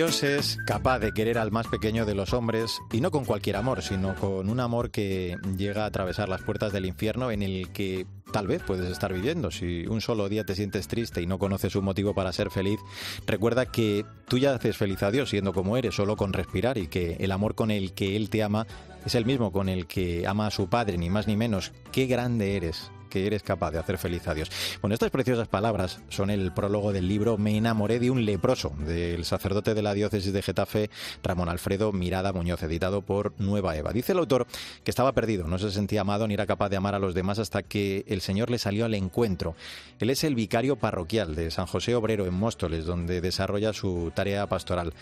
Dios 0.00 0.22
es 0.22 0.56
capaz 0.64 0.98
de 0.98 1.12
querer 1.12 1.36
al 1.36 1.50
más 1.50 1.66
pequeño 1.66 2.06
de 2.06 2.14
los 2.14 2.32
hombres 2.32 2.80
y 2.90 3.02
no 3.02 3.10
con 3.10 3.26
cualquier 3.26 3.56
amor, 3.56 3.82
sino 3.82 4.14
con 4.14 4.48
un 4.48 4.58
amor 4.58 4.90
que 4.90 5.36
llega 5.58 5.82
a 5.84 5.88
atravesar 5.88 6.26
las 6.30 6.40
puertas 6.40 6.72
del 6.72 6.86
infierno 6.86 7.30
en 7.30 7.42
el 7.42 7.70
que 7.70 8.06
tal 8.32 8.46
vez 8.46 8.62
puedes 8.66 8.90
estar 8.90 9.12
viviendo. 9.12 9.50
Si 9.50 9.86
un 9.86 10.00
solo 10.00 10.30
día 10.30 10.44
te 10.44 10.54
sientes 10.54 10.88
triste 10.88 11.20
y 11.20 11.26
no 11.26 11.38
conoces 11.38 11.76
un 11.76 11.84
motivo 11.84 12.14
para 12.14 12.32
ser 12.32 12.48
feliz, 12.48 12.80
recuerda 13.26 13.66
que 13.66 14.06
tú 14.26 14.38
ya 14.38 14.54
haces 14.54 14.78
feliz 14.78 15.02
a 15.02 15.10
Dios 15.10 15.28
siendo 15.28 15.52
como 15.52 15.76
eres, 15.76 15.96
solo 15.96 16.16
con 16.16 16.32
respirar 16.32 16.78
y 16.78 16.86
que 16.86 17.18
el 17.20 17.30
amor 17.30 17.54
con 17.54 17.70
el 17.70 17.92
que 17.92 18.16
Él 18.16 18.30
te 18.30 18.42
ama 18.42 18.66
es 19.04 19.14
el 19.14 19.26
mismo 19.26 19.52
con 19.52 19.68
el 19.68 19.86
que 19.86 20.26
ama 20.26 20.46
a 20.46 20.50
su 20.50 20.70
Padre, 20.70 20.96
ni 20.96 21.10
más 21.10 21.26
ni 21.26 21.36
menos. 21.36 21.72
Qué 21.92 22.06
grande 22.06 22.56
eres 22.56 22.90
que 23.10 23.26
eres 23.26 23.42
capaz 23.42 23.72
de 23.72 23.78
hacer 23.78 23.98
feliz 23.98 24.26
a 24.28 24.34
Dios. 24.34 24.50
Bueno, 24.80 24.94
estas 24.94 25.10
preciosas 25.10 25.48
palabras 25.48 26.00
son 26.08 26.30
el 26.30 26.52
prólogo 26.52 26.92
del 26.92 27.08
libro 27.08 27.36
Me 27.36 27.56
enamoré 27.56 27.98
de 27.98 28.10
un 28.10 28.24
leproso, 28.24 28.72
del 28.78 29.26
sacerdote 29.26 29.74
de 29.74 29.82
la 29.82 29.92
diócesis 29.92 30.32
de 30.32 30.40
Getafe, 30.40 30.88
Ramón 31.22 31.50
Alfredo 31.50 31.92
Mirada 31.92 32.32
Muñoz, 32.32 32.62
editado 32.62 33.02
por 33.02 33.34
Nueva 33.38 33.76
Eva. 33.76 33.92
Dice 33.92 34.12
el 34.12 34.18
autor 34.18 34.46
que 34.84 34.90
estaba 34.90 35.12
perdido, 35.12 35.46
no 35.46 35.58
se 35.58 35.70
sentía 35.70 36.00
amado 36.00 36.26
ni 36.26 36.34
era 36.34 36.46
capaz 36.46 36.70
de 36.70 36.76
amar 36.76 36.94
a 36.94 36.98
los 36.98 37.14
demás 37.14 37.38
hasta 37.38 37.62
que 37.62 38.04
el 38.06 38.20
Señor 38.20 38.50
le 38.50 38.58
salió 38.58 38.84
al 38.84 38.94
encuentro. 38.94 39.54
Él 39.98 40.10
es 40.10 40.24
el 40.24 40.34
vicario 40.34 40.76
parroquial 40.76 41.34
de 41.34 41.50
San 41.50 41.66
José 41.66 41.94
Obrero 41.94 42.26
en 42.26 42.34
Móstoles, 42.34 42.86
donde 42.86 43.20
desarrolla 43.20 43.72
su 43.72 44.12
tarea 44.14 44.46
pastoral. 44.46 44.92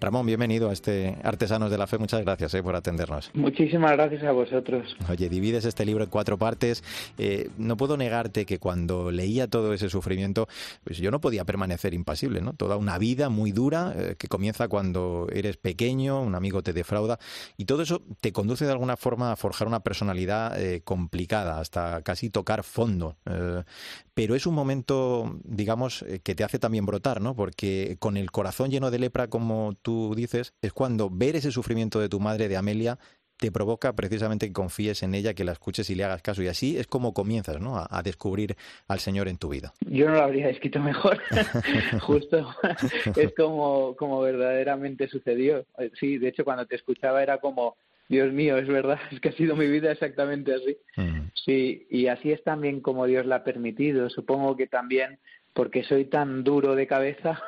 Ramón, 0.00 0.26
bienvenido 0.26 0.70
a 0.70 0.72
este 0.72 1.16
Artesanos 1.22 1.70
de 1.70 1.78
la 1.78 1.86
Fe. 1.86 1.98
Muchas 1.98 2.22
gracias 2.22 2.54
eh, 2.54 2.62
por 2.62 2.74
atendernos. 2.74 3.30
Muchísimas 3.34 3.92
gracias 3.92 4.24
a 4.24 4.32
vosotros. 4.32 4.96
Oye, 5.08 5.28
divides 5.28 5.64
este 5.64 5.84
libro 5.84 6.04
en 6.04 6.10
cuatro 6.10 6.38
partes. 6.38 6.82
Eh, 7.18 7.50
no 7.58 7.76
puedo 7.76 7.96
negarte 7.96 8.46
que 8.46 8.58
cuando 8.58 9.10
leía 9.10 9.48
todo 9.48 9.72
ese 9.72 9.88
sufrimiento, 9.90 10.48
pues 10.84 10.98
yo 10.98 11.10
no 11.10 11.20
podía 11.20 11.44
permanecer 11.44 11.94
impasible, 11.94 12.40
¿no? 12.40 12.54
Toda 12.54 12.76
una 12.76 12.98
vida 12.98 13.28
muy 13.28 13.52
dura 13.52 13.92
eh, 13.96 14.16
que 14.18 14.28
comienza 14.28 14.68
cuando 14.68 15.26
eres 15.32 15.56
pequeño, 15.56 16.20
un 16.20 16.34
amigo 16.34 16.62
te 16.62 16.72
defrauda 16.72 17.18
y 17.56 17.64
todo 17.64 17.82
eso 17.82 18.02
te 18.20 18.32
conduce 18.32 18.64
de 18.64 18.72
alguna 18.72 18.96
forma 18.96 19.32
a 19.32 19.36
forjar 19.36 19.68
una 19.68 19.80
personalidad 19.80 20.56
complicada, 20.84 21.60
hasta 21.60 22.02
casi 22.02 22.30
tocar 22.30 22.64
fondo. 22.64 23.16
pero 24.14 24.34
es 24.34 24.46
un 24.46 24.54
momento, 24.54 25.38
digamos, 25.44 26.04
que 26.22 26.34
te 26.34 26.44
hace 26.44 26.58
también 26.58 26.86
brotar, 26.86 27.20
¿no? 27.20 27.34
Porque 27.34 27.96
con 27.98 28.16
el 28.16 28.30
corazón 28.30 28.70
lleno 28.70 28.90
de 28.90 28.98
lepra, 28.98 29.28
como 29.28 29.74
tú 29.82 30.14
dices, 30.14 30.54
es 30.62 30.72
cuando 30.72 31.10
ver 31.10 31.36
ese 31.36 31.52
sufrimiento 31.52 32.00
de 32.00 32.08
tu 32.08 32.20
madre, 32.20 32.48
de 32.48 32.56
Amelia, 32.56 32.98
te 33.38 33.52
provoca 33.52 33.94
precisamente 33.94 34.46
que 34.46 34.52
confíes 34.52 35.02
en 35.02 35.14
ella, 35.14 35.34
que 35.34 35.44
la 35.44 35.52
escuches 35.52 35.88
y 35.90 35.94
le 35.94 36.04
hagas 36.04 36.22
caso. 36.22 36.42
Y 36.42 36.48
así 36.48 36.76
es 36.76 36.86
como 36.86 37.14
comienzas 37.14 37.60
¿no? 37.60 37.76
a, 37.78 38.02
descubrir 38.02 38.56
al 38.88 38.98
Señor 38.98 39.28
en 39.28 39.38
tu 39.38 39.48
vida. 39.48 39.72
Yo 39.86 40.08
no 40.08 40.14
lo 40.14 40.22
habría 40.22 40.48
escrito 40.48 40.80
mejor. 40.80 41.20
Justo 42.00 42.54
es 43.16 43.34
como, 43.34 43.94
como 43.96 44.20
verdaderamente 44.20 45.08
sucedió. 45.08 45.64
Sí, 45.98 46.18
de 46.18 46.28
hecho 46.28 46.44
cuando 46.44 46.66
te 46.66 46.76
escuchaba 46.76 47.22
era 47.22 47.38
como, 47.38 47.76
Dios 48.08 48.32
mío, 48.32 48.58
es 48.58 48.66
verdad, 48.66 48.98
es 49.12 49.20
que 49.20 49.28
ha 49.28 49.32
sido 49.32 49.56
mi 49.56 49.66
vida 49.66 49.92
exactamente 49.92 50.54
así. 50.54 50.76
Sí, 51.44 51.86
y 51.90 52.08
así 52.08 52.32
es 52.32 52.42
también 52.42 52.80
como 52.80 53.06
Dios 53.06 53.24
la 53.26 53.36
ha 53.36 53.44
permitido. 53.44 54.10
Supongo 54.10 54.56
que 54.56 54.66
también 54.66 55.18
porque 55.52 55.82
soy 55.82 56.04
tan 56.04 56.44
duro 56.44 56.76
de 56.76 56.86
cabeza 56.86 57.42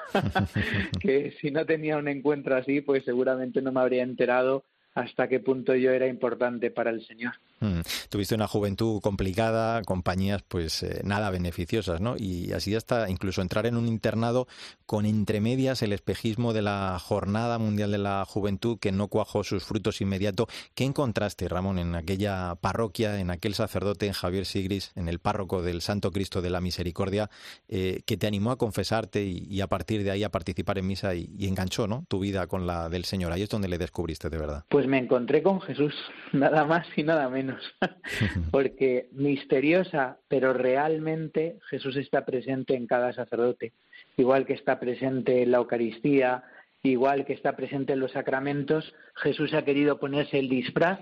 que 1.00 1.32
si 1.40 1.50
no 1.50 1.64
tenía 1.64 1.97
un 1.97 2.09
encuentro 2.09 2.56
así, 2.56 2.80
pues 2.80 3.04
seguramente 3.04 3.62
no 3.62 3.70
me 3.73 3.80
habría 3.80 4.02
enterado 4.02 4.64
hasta 5.00 5.28
qué 5.28 5.40
punto 5.40 5.75
yo 5.75 5.90
era 5.90 6.07
importante 6.07 6.71
para 6.71 6.90
el 6.90 7.04
Señor. 7.07 7.35
Mm. 7.61 7.80
Tuviste 8.09 8.35
una 8.35 8.49
juventud 8.49 9.00
complicada, 9.00 9.83
compañías 9.83 10.42
pues 10.42 10.83
eh, 10.83 11.02
nada 11.04 11.30
beneficiosas, 11.30 12.00
¿no? 12.00 12.16
Y 12.16 12.52
así 12.52 12.75
hasta 12.75 13.11
incluso 13.11 13.42
entrar 13.42 13.66
en 13.66 13.76
un 13.76 13.87
internado 13.87 14.47
con 14.87 15.04
entre 15.04 15.40
medias 15.40 15.83
el 15.83 15.92
espejismo 15.92 16.52
de 16.52 16.62
la 16.62 16.99
Jornada 16.99 17.59
Mundial 17.59 17.90
de 17.92 17.99
la 17.99 18.25
Juventud 18.25 18.78
que 18.78 18.92
no 18.92 19.09
cuajó 19.09 19.45
sus 19.45 19.64
frutos 19.64 20.00
inmediato. 20.00 20.49
¿Qué 20.75 20.85
encontraste, 20.85 21.49
Ramón, 21.49 21.78
en 21.78 21.95
aquella 21.95 22.54
parroquia, 22.57 23.21
en 23.21 23.30
aquel 23.30 23.54
sacerdote, 23.54 24.07
en 24.07 24.12
Javier 24.12 24.47
Sigris, 24.47 24.92
en 24.97 25.09
el 25.09 25.19
párroco 25.19 25.62
del 25.62 25.83
Santo 25.83 26.11
Cristo 26.11 26.42
de 26.42 26.50
la 26.50 26.61
Misericordia, 26.61 27.30
eh, 27.69 28.02
que 28.07 28.16
te 28.16 28.26
animó 28.26 28.50
a 28.50 28.59
confesarte 28.59 29.23
y, 29.23 29.61
a 29.61 29.66
partir 29.66 30.02
de 30.02 30.11
ahí 30.11 30.25
a 30.25 30.30
participar 30.30 30.78
en 30.78 30.87
misa 30.87 31.14
y, 31.14 31.30
y, 31.37 31.47
enganchó, 31.47 31.87
¿no? 31.87 32.04
Tu 32.09 32.19
vida 32.19 32.47
con 32.47 32.66
la 32.66 32.88
del 32.88 33.04
Señor. 33.04 33.33
Ahí 33.33 33.42
es 33.42 33.49
donde 33.50 33.69
le 33.69 33.78
descubriste 33.78 34.30
de 34.30 34.38
verdad. 34.38 34.64
Pues 34.69 34.87
me 34.90 34.99
encontré 34.99 35.42
con 35.42 35.61
Jesús, 35.61 35.94
nada 36.32 36.64
más 36.64 36.87
y 36.97 37.02
nada 37.04 37.28
menos. 37.30 37.62
porque 38.50 39.09
misteriosa, 39.12 40.18
pero 40.28 40.52
realmente 40.52 41.59
Jesús 41.70 41.97
está 41.97 42.26
presente 42.26 42.75
en 42.75 42.87
cada 42.87 43.12
sacerdote, 43.12 43.73
igual 44.16 44.44
que 44.44 44.54
está 44.54 44.78
presente 44.78 45.42
en 45.42 45.52
la 45.52 45.59
Eucaristía, 45.59 46.42
igual 46.82 47.25
que 47.25 47.32
está 47.32 47.56
presente 47.56 47.92
en 47.92 48.00
los 48.00 48.12
sacramentos, 48.12 48.92
Jesús 49.14 49.54
ha 49.54 49.64
querido 49.64 49.99
ponerse 49.99 50.38
el 50.38 50.49
disfraz 50.49 50.99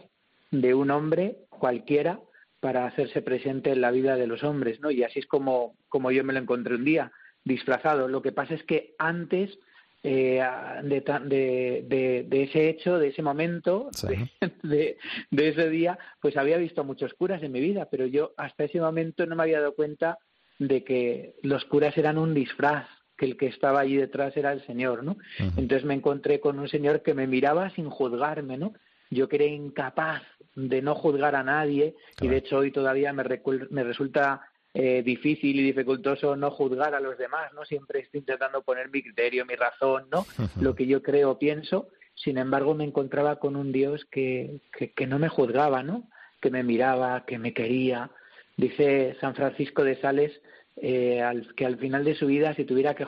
de 0.51 0.75
un 0.75 0.91
hombre 0.91 1.39
cualquiera 1.49 2.21
para 2.61 2.87
hacerse 2.87 3.23
presente 3.23 3.71
en 3.71 3.81
la 3.81 3.91
vida 3.91 4.17
de 4.17 4.27
los 4.27 4.43
hombres, 4.43 4.81
¿no? 4.81 4.91
Y 4.91 5.05
así 5.05 5.21
es 5.21 5.27
como, 5.27 5.77
como 5.89 6.11
yo 6.11 6.25
me 6.25 6.33
lo 6.33 6.41
encontré 6.41 6.75
un 6.75 6.85
día, 6.85 7.13
disfrazado. 7.45 8.09
Lo 8.09 8.21
que 8.21 8.33
pasa 8.33 8.55
es 8.55 8.63
que 8.65 8.95
antes 8.99 9.57
eh, 10.03 10.41
de, 10.85 12.25
de, 12.29 12.43
ese 12.43 12.69
hecho, 12.69 12.99
de 12.99 13.09
ese 13.09 13.23
momento, 13.23 13.91
de, 14.63 14.97
ese 15.31 15.71
día, 15.71 15.99
pues 16.21 16.37
había 16.37 16.57
visto 16.57 16.85
muchos 16.85 17.15
curas 17.15 17.43
en 17.43 17.53
mi 17.53 17.61
vida, 17.61 17.89
pero 17.91 18.07
yo 18.07 18.33
hasta 18.37 18.65
ese 18.65 18.81
momento 18.81 19.27
no 19.27 19.37
me 19.37 19.43
había 19.43 19.61
dado 19.61 19.75
cuenta 19.75 20.19
de 20.59 20.85
que 20.85 21.35
los 21.43 21.65
curas 21.65 21.97
eran 21.99 22.19
un 22.19 22.35
disfraz, 22.35 22.87
que 23.17 23.27
el 23.27 23.37
que 23.37 23.47
estaba 23.47 23.81
allí 23.81 23.97
detrás 23.97 24.37
era 24.37 24.53
el 24.53 24.65
Señor, 24.67 25.03
¿no? 25.03 25.17
Entonces 25.39 25.85
me 25.85 25.95
encontré 25.95 26.39
con 26.41 26.59
un 26.59 26.69
Señor 26.69 27.03
que 27.03 27.15
me 27.15 27.27
miraba 27.27 27.71
sin 27.71 27.91
juzgarme, 27.91 28.57
¿no? 28.57 28.75
Yo 29.11 29.29
que 29.29 29.37
era 29.37 29.47
incapaz 29.47 30.23
de 30.55 30.83
no 30.83 30.95
juzgar 30.95 31.35
a 31.35 31.43
nadie 31.43 31.95
y 32.21 32.29
de 32.29 32.37
hecho 32.37 32.59
hoy 32.59 32.71
todavía 32.71 33.13
me, 33.13 33.25
me 33.71 33.85
resulta 33.85 34.43
eh, 34.75 35.03
difícil 35.03 35.59
y 35.59 35.63
dificultoso 35.63 36.37
no 36.37 36.51
juzgar 36.51 36.95
a 36.95 37.01
los 37.01 37.17
demás, 37.17 37.53
¿no? 37.55 37.65
Siempre 37.65 38.01
estoy 38.01 38.21
intentando 38.21 38.63
poner 38.63 38.91
mi 38.91 39.03
criterio, 39.03 39.47
mi 39.47 39.55
razón, 39.55 40.09
¿no? 40.13 40.27
Lo 40.61 40.75
que 40.75 40.87
yo 40.87 41.03
creo, 41.03 41.39
pienso. 41.39 41.89
Sin 42.15 42.39
embargo, 42.39 42.75
me 42.75 42.85
encontraba 42.85 43.37
con 43.39 43.57
un 43.57 43.73
Dios 43.73 44.05
que, 44.11 44.61
que, 44.95 45.07
no 45.07 45.19
me 45.19 45.29
juzgaba, 45.29 45.83
¿no? 45.83 46.09
Que 46.41 46.51
me 46.51 46.63
miraba, 46.63 47.25
que 47.25 47.39
me 47.39 47.55
quería. 47.55 48.11
Dice 48.57 49.17
San 49.21 49.35
Francisco 49.35 49.85
de 49.85 50.01
Sales 50.01 50.33
eh, 50.77 51.23
que 51.57 51.65
al 51.65 51.79
final 51.79 52.05
de 52.05 52.15
su 52.15 52.27
vida, 52.27 52.55
si 52.55 52.65
tuviera 52.65 52.95
que 52.95 53.07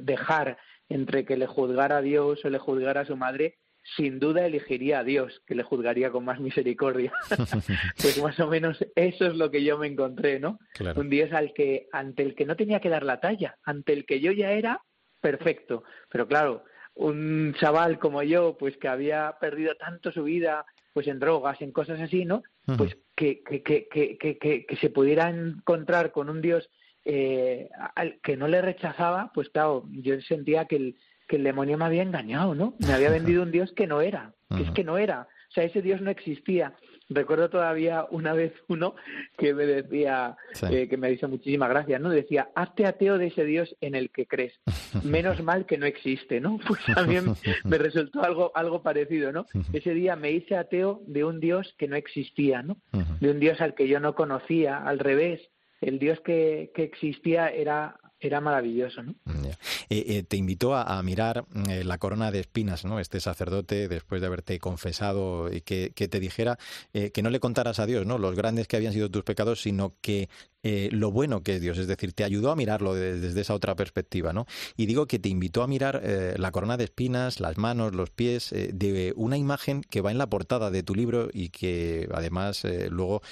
dejar 0.00 0.58
entre 0.88 1.24
que 1.24 1.36
le 1.36 1.46
juzgara 1.46 1.98
a 1.98 2.02
Dios 2.02 2.44
o 2.44 2.50
le 2.50 2.58
juzgara 2.58 3.02
a 3.02 3.06
su 3.06 3.16
madre, 3.16 3.56
sin 3.96 4.18
duda 4.18 4.46
elegiría 4.46 5.00
a 5.00 5.04
Dios, 5.04 5.42
que 5.46 5.54
le 5.54 5.62
juzgaría 5.62 6.10
con 6.10 6.24
más 6.24 6.40
misericordia. 6.40 7.12
pues 7.96 8.22
más 8.22 8.38
o 8.40 8.48
menos 8.48 8.78
eso 8.94 9.26
es 9.26 9.36
lo 9.36 9.50
que 9.50 9.64
yo 9.64 9.78
me 9.78 9.86
encontré, 9.86 10.38
¿no? 10.38 10.58
Un 10.96 11.10
Dios 11.10 11.32
al 11.32 11.52
que, 11.52 11.88
ante 11.92 12.22
el 12.22 12.34
que 12.34 12.46
no 12.46 12.56
tenía 12.56 12.80
que 12.80 12.88
dar 12.88 13.04
la 13.04 13.20
talla, 13.20 13.56
ante 13.64 13.92
el 13.92 14.06
que 14.06 14.20
yo 14.20 14.32
ya 14.32 14.52
era 14.52 14.82
perfecto. 15.20 15.84
Pero 16.10 16.26
claro, 16.26 16.64
un 16.94 17.54
chaval 17.58 17.98
como 17.98 18.22
yo, 18.22 18.56
pues 18.58 18.76
que 18.76 18.88
había 18.88 19.36
perdido 19.40 19.74
tanto 19.76 20.12
su 20.12 20.24
vida, 20.24 20.64
pues 20.92 21.06
en 21.06 21.18
drogas, 21.18 21.60
en 21.62 21.72
cosas 21.72 22.00
así, 22.00 22.24
¿no? 22.24 22.42
Pues 22.76 22.96
que, 23.16 23.42
que, 23.42 23.62
que, 23.62 23.88
que, 23.88 24.38
que, 24.38 24.76
se 24.76 24.90
pudiera 24.90 25.28
encontrar 25.28 26.12
con 26.12 26.28
un 26.28 26.40
Dios 26.40 26.70
eh, 27.04 27.68
al 27.96 28.20
que 28.20 28.36
no 28.36 28.46
le 28.46 28.62
rechazaba, 28.62 29.32
pues 29.34 29.48
claro, 29.48 29.86
yo 29.90 30.20
sentía 30.20 30.66
que 30.66 30.76
el, 30.76 30.96
que 31.30 31.36
el 31.36 31.44
demonio 31.44 31.78
me 31.78 31.84
había 31.84 32.02
engañado, 32.02 32.56
¿no? 32.56 32.74
Me 32.80 32.92
había 32.92 33.08
vendido 33.08 33.44
un 33.44 33.52
Dios 33.52 33.72
que 33.72 33.86
no 33.86 34.00
era, 34.00 34.34
que 34.48 34.64
es 34.64 34.70
que 34.72 34.82
no 34.82 34.98
era. 34.98 35.28
O 35.48 35.52
sea, 35.52 35.62
ese 35.62 35.80
Dios 35.80 36.00
no 36.00 36.10
existía. 36.10 36.74
Recuerdo 37.08 37.48
todavía 37.48 38.04
una 38.10 38.32
vez 38.32 38.52
uno 38.66 38.96
que 39.38 39.54
me 39.54 39.64
decía, 39.64 40.36
eh, 40.68 40.88
que 40.88 40.96
me 40.96 41.12
hizo 41.12 41.28
muchísima 41.28 41.68
gracia, 41.68 42.00
¿no? 42.00 42.10
Decía, 42.10 42.50
hazte 42.56 42.84
ateo 42.84 43.16
de 43.16 43.28
ese 43.28 43.44
Dios 43.44 43.76
en 43.80 43.94
el 43.94 44.10
que 44.10 44.26
crees. 44.26 44.58
Menos 45.04 45.40
mal 45.44 45.66
que 45.66 45.78
no 45.78 45.86
existe, 45.86 46.40
¿no? 46.40 46.58
Pues 46.66 46.80
también 46.92 47.26
me 47.62 47.78
resultó 47.78 48.24
algo, 48.24 48.50
algo 48.56 48.82
parecido, 48.82 49.30
¿no? 49.30 49.46
Ese 49.72 49.94
día 49.94 50.16
me 50.16 50.32
hice 50.32 50.56
ateo 50.56 51.00
de 51.06 51.24
un 51.24 51.38
Dios 51.38 51.76
que 51.78 51.86
no 51.86 51.94
existía, 51.94 52.62
¿no? 52.62 52.76
De 53.20 53.30
un 53.30 53.38
Dios 53.38 53.60
al 53.60 53.74
que 53.74 53.86
yo 53.86 54.00
no 54.00 54.16
conocía, 54.16 54.78
al 54.78 54.98
revés. 54.98 55.40
El 55.80 56.00
Dios 56.00 56.20
que, 56.20 56.72
que 56.74 56.82
existía 56.82 57.48
era 57.48 57.99
era 58.20 58.40
maravilloso, 58.40 59.02
¿no? 59.02 59.14
Eh, 59.88 60.04
eh, 60.08 60.22
te 60.22 60.36
invitó 60.36 60.76
a, 60.76 61.02
mirar 61.02 61.46
eh, 61.68 61.82
la 61.84 61.98
corona 61.98 62.30
de 62.30 62.40
espinas, 62.40 62.84
¿no? 62.84 63.00
Este 63.00 63.18
sacerdote, 63.18 63.88
después 63.88 64.20
de 64.20 64.26
haberte 64.26 64.58
confesado 64.58 65.50
y 65.52 65.62
que, 65.62 65.92
que 65.94 66.06
te 66.06 66.20
dijera 66.20 66.58
que 66.92 67.22
no 67.22 67.30
le 67.30 67.40
contaras 67.40 67.80
a 67.80 67.86
Dios, 67.86 68.06
¿no? 68.06 68.18
Los 68.18 68.36
grandes 68.36 68.68
que 68.68 68.76
habían 68.76 68.92
sido 68.92 69.10
tus 69.10 69.24
pecados, 69.24 69.62
sino 69.62 69.94
que 70.00 70.28
eh, 70.62 70.90
lo 70.92 71.10
bueno 71.10 71.42
que 71.42 71.54
es 71.54 71.60
Dios, 71.60 71.78
es 71.78 71.86
decir, 71.86 72.12
te 72.12 72.22
ayudó 72.22 72.50
a 72.50 72.56
mirarlo 72.56 72.94
desde, 72.94 73.40
esa 73.40 73.54
otra 73.54 73.74
perspectiva, 73.74 74.32
¿no? 74.32 74.46
Y 74.76 74.86
digo 74.86 75.06
que 75.06 75.18
te 75.18 75.30
invitó 75.30 75.62
a 75.62 75.66
mirar 75.66 76.02
eh, 76.04 76.34
la 76.36 76.50
corona 76.50 76.76
de 76.76 76.84
espinas, 76.84 77.40
las 77.40 77.56
manos, 77.56 77.94
los 77.94 78.10
pies, 78.10 78.52
eh, 78.52 78.70
de 78.74 79.14
una 79.16 79.38
imagen 79.38 79.82
que 79.82 80.02
va 80.02 80.10
en 80.10 80.18
la 80.18 80.28
portada 80.28 80.70
de 80.70 80.82
tu 80.82 80.94
libro 80.94 81.28
y 81.32 81.48
que 81.48 82.08
además 82.12 82.66
luego 82.90 83.22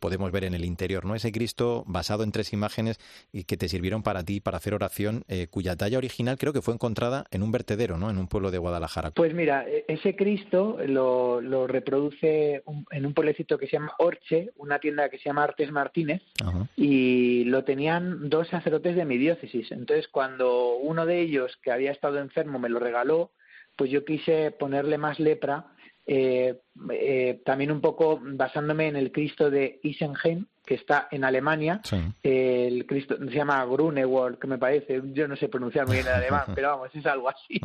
podemos 0.00 0.30
ver 0.30 0.44
en 0.44 0.54
el 0.54 0.64
interior, 0.64 1.04
¿no? 1.04 1.14
Ese 1.14 1.32
Cristo 1.32 1.84
basado 1.86 2.22
en 2.22 2.32
tres 2.32 2.52
imágenes 2.52 2.98
y 3.32 3.44
que 3.44 3.56
te 3.56 3.68
sirvieron 3.68 4.02
para 4.02 4.22
ti 4.22 4.40
para 4.40 4.58
hacer 4.58 4.74
oración, 4.74 5.24
cuya 5.50 5.76
talla 5.76 5.98
original 5.98 6.38
creo 6.38 6.52
que 6.52 6.62
fue 6.62 6.74
encontrada 6.74 7.26
en 7.30 7.42
un 7.42 7.50
vertedero, 7.50 7.98
¿no? 7.98 8.10
En 8.10 8.18
un 8.18 8.28
pueblo 8.28 8.50
de 8.50 8.58
Guadalajara. 8.58 9.10
Pues 9.12 9.34
mira, 9.34 9.66
e, 9.68 9.84
ese 9.88 10.16
Cristo 10.16 10.78
lo, 10.86 11.40
lo 11.40 11.66
reproduce 11.66 12.62
en 12.90 13.06
un 13.06 13.14
pueblecito 13.14 13.58
que 13.58 13.66
se 13.66 13.72
llama 13.72 13.92
Orche, 13.98 14.50
una 14.56 14.78
tienda 14.78 15.08
que 15.08 15.18
se 15.18 15.24
llama 15.24 15.44
Artes 15.44 15.70
Martínez. 15.70 16.22
Ajá 16.42 16.68
y 16.76 17.44
lo 17.44 17.64
tenían 17.64 18.28
dos 18.28 18.48
sacerdotes 18.48 18.96
de 18.96 19.04
mi 19.04 19.16
diócesis. 19.18 19.70
Entonces, 19.70 20.08
cuando 20.08 20.76
uno 20.76 21.06
de 21.06 21.20
ellos, 21.20 21.56
que 21.62 21.70
había 21.70 21.92
estado 21.92 22.18
enfermo, 22.18 22.58
me 22.58 22.68
lo 22.68 22.80
regaló, 22.80 23.30
pues 23.76 23.90
yo 23.90 24.04
quise 24.04 24.50
ponerle 24.50 24.98
más 24.98 25.20
lepra, 25.20 25.66
eh, 26.06 26.60
eh, 26.90 27.40
también 27.44 27.70
un 27.70 27.80
poco 27.80 28.20
basándome 28.22 28.88
en 28.88 28.96
el 28.96 29.12
Cristo 29.12 29.50
de 29.50 29.80
Isenheim, 29.82 30.46
que 30.66 30.74
está 30.74 31.08
en 31.10 31.24
Alemania, 31.24 31.82
el 32.22 32.86
Cristo 32.86 33.16
se 33.18 33.34
llama 33.34 33.64
Grunewald, 33.66 34.38
que 34.38 34.46
me 34.46 34.56
parece, 34.56 35.02
yo 35.12 35.28
no 35.28 35.36
sé 35.36 35.48
pronunciar 35.48 35.86
muy 35.86 35.96
bien 35.96 36.06
el 36.06 36.14
alemán, 36.14 36.44
pero 36.54 36.70
vamos, 36.70 36.94
es 36.94 37.04
algo 37.04 37.28
así. 37.28 37.60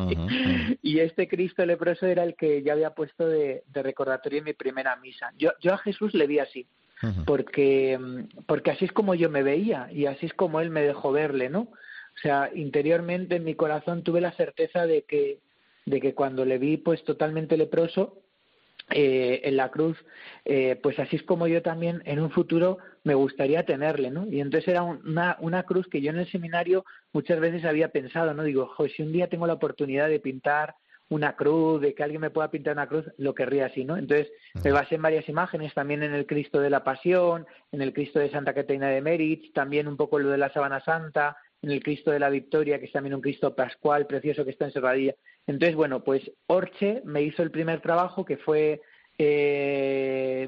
y 0.81 0.99
este 0.99 1.29
Cristo 1.29 1.65
leproso 1.65 2.05
era 2.05 2.23
el 2.23 2.35
que 2.35 2.61
yo 2.61 2.73
había 2.73 2.93
puesto 2.93 3.25
de, 3.25 3.63
recordatorio 3.73 4.39
en 4.39 4.45
mi 4.45 4.53
primera 4.53 4.97
misa. 4.97 5.31
Yo, 5.37 5.51
yo 5.61 5.73
a 5.73 5.77
Jesús 5.77 6.13
le 6.13 6.27
vi 6.27 6.39
así, 6.39 6.67
porque, 7.25 7.99
porque 8.45 8.71
así 8.71 8.85
es 8.85 8.91
como 8.91 9.15
yo 9.15 9.29
me 9.29 9.43
veía 9.43 9.89
y 9.91 10.05
así 10.05 10.25
es 10.25 10.33
como 10.33 10.59
él 10.59 10.69
me 10.69 10.81
dejó 10.81 11.11
verle, 11.11 11.49
¿no? 11.49 11.61
O 11.61 12.21
sea, 12.21 12.49
interiormente 12.53 13.37
en 13.37 13.45
mi 13.45 13.55
corazón 13.55 14.03
tuve 14.03 14.19
la 14.19 14.33
certeza 14.33 14.85
de 14.85 15.03
que, 15.03 15.39
de 15.85 16.01
que 16.01 16.13
cuando 16.13 16.43
le 16.43 16.57
vi 16.57 16.77
pues 16.77 17.03
totalmente 17.03 17.55
leproso, 17.55 18.19
eh, 18.91 19.41
en 19.43 19.55
la 19.55 19.69
cruz, 19.69 19.97
eh, 20.45 20.79
pues 20.81 20.97
así 20.97 21.15
es 21.15 21.23
como 21.23 21.45
yo 21.45 21.61
también 21.61 22.01
en 22.05 22.19
un 22.19 22.31
futuro 22.31 22.79
me 23.03 23.13
gustaría 23.13 23.63
tenerle, 23.63 24.09
¿no? 24.09 24.25
Y 24.25 24.41
entonces 24.41 24.67
era 24.67 24.81
una, 24.81 25.37
una 25.41 25.63
cruz 25.63 25.87
que 25.87 26.01
yo 26.01 26.09
en 26.09 26.17
el 26.17 26.31
seminario 26.31 26.85
muchas 27.13 27.39
veces 27.39 27.65
había 27.65 27.89
pensado, 27.89 28.33
¿no? 28.33 28.41
Digo, 28.43 28.65
jo, 28.75 28.87
si 28.87 29.03
un 29.03 29.11
día 29.11 29.29
tengo 29.29 29.45
la 29.45 29.53
oportunidad 29.53 30.09
de 30.09 30.19
pintar 30.19 30.75
una 31.09 31.35
cruz, 31.35 31.81
de 31.81 31.93
que 31.93 32.03
alguien 32.03 32.21
me 32.21 32.29
pueda 32.29 32.51
pintar 32.51 32.73
una 32.73 32.87
cruz, 32.87 33.05
lo 33.17 33.33
querría 33.33 33.65
así, 33.65 33.83
¿no? 33.83 33.97
Entonces 33.97 34.31
me 34.63 34.71
basé 34.71 34.95
en 34.95 35.01
varias 35.01 35.27
imágenes, 35.27 35.73
también 35.73 36.03
en 36.03 36.13
el 36.13 36.25
Cristo 36.25 36.59
de 36.59 36.69
la 36.69 36.83
Pasión, 36.83 37.47
en 37.71 37.81
el 37.81 37.93
Cristo 37.93 38.19
de 38.19 38.29
Santa 38.29 38.53
Catarina 38.53 38.89
de 38.89 39.01
Meritz, 39.01 39.51
también 39.53 39.87
un 39.87 39.97
poco 39.97 40.19
lo 40.19 40.29
de 40.29 40.37
la 40.37 40.53
Sabana 40.53 40.79
Santa, 40.81 41.37
en 41.61 41.71
el 41.71 41.83
Cristo 41.83 42.11
de 42.11 42.19
la 42.19 42.29
Victoria, 42.29 42.79
que 42.79 42.85
es 42.85 42.91
también 42.91 43.15
un 43.15 43.21
Cristo 43.21 43.55
pascual 43.55 44.07
precioso 44.07 44.45
que 44.45 44.51
está 44.51 44.65
en 44.65 44.71
Serradilla. 44.71 45.15
Entonces, 45.45 45.75
bueno, 45.75 46.03
pues 46.03 46.31
Orche 46.47 47.01
me 47.05 47.23
hizo 47.23 47.43
el 47.43 47.51
primer 47.51 47.81
trabajo 47.81 48.23
que 48.23 48.37
fue 48.37 48.81
eh, 49.21 50.47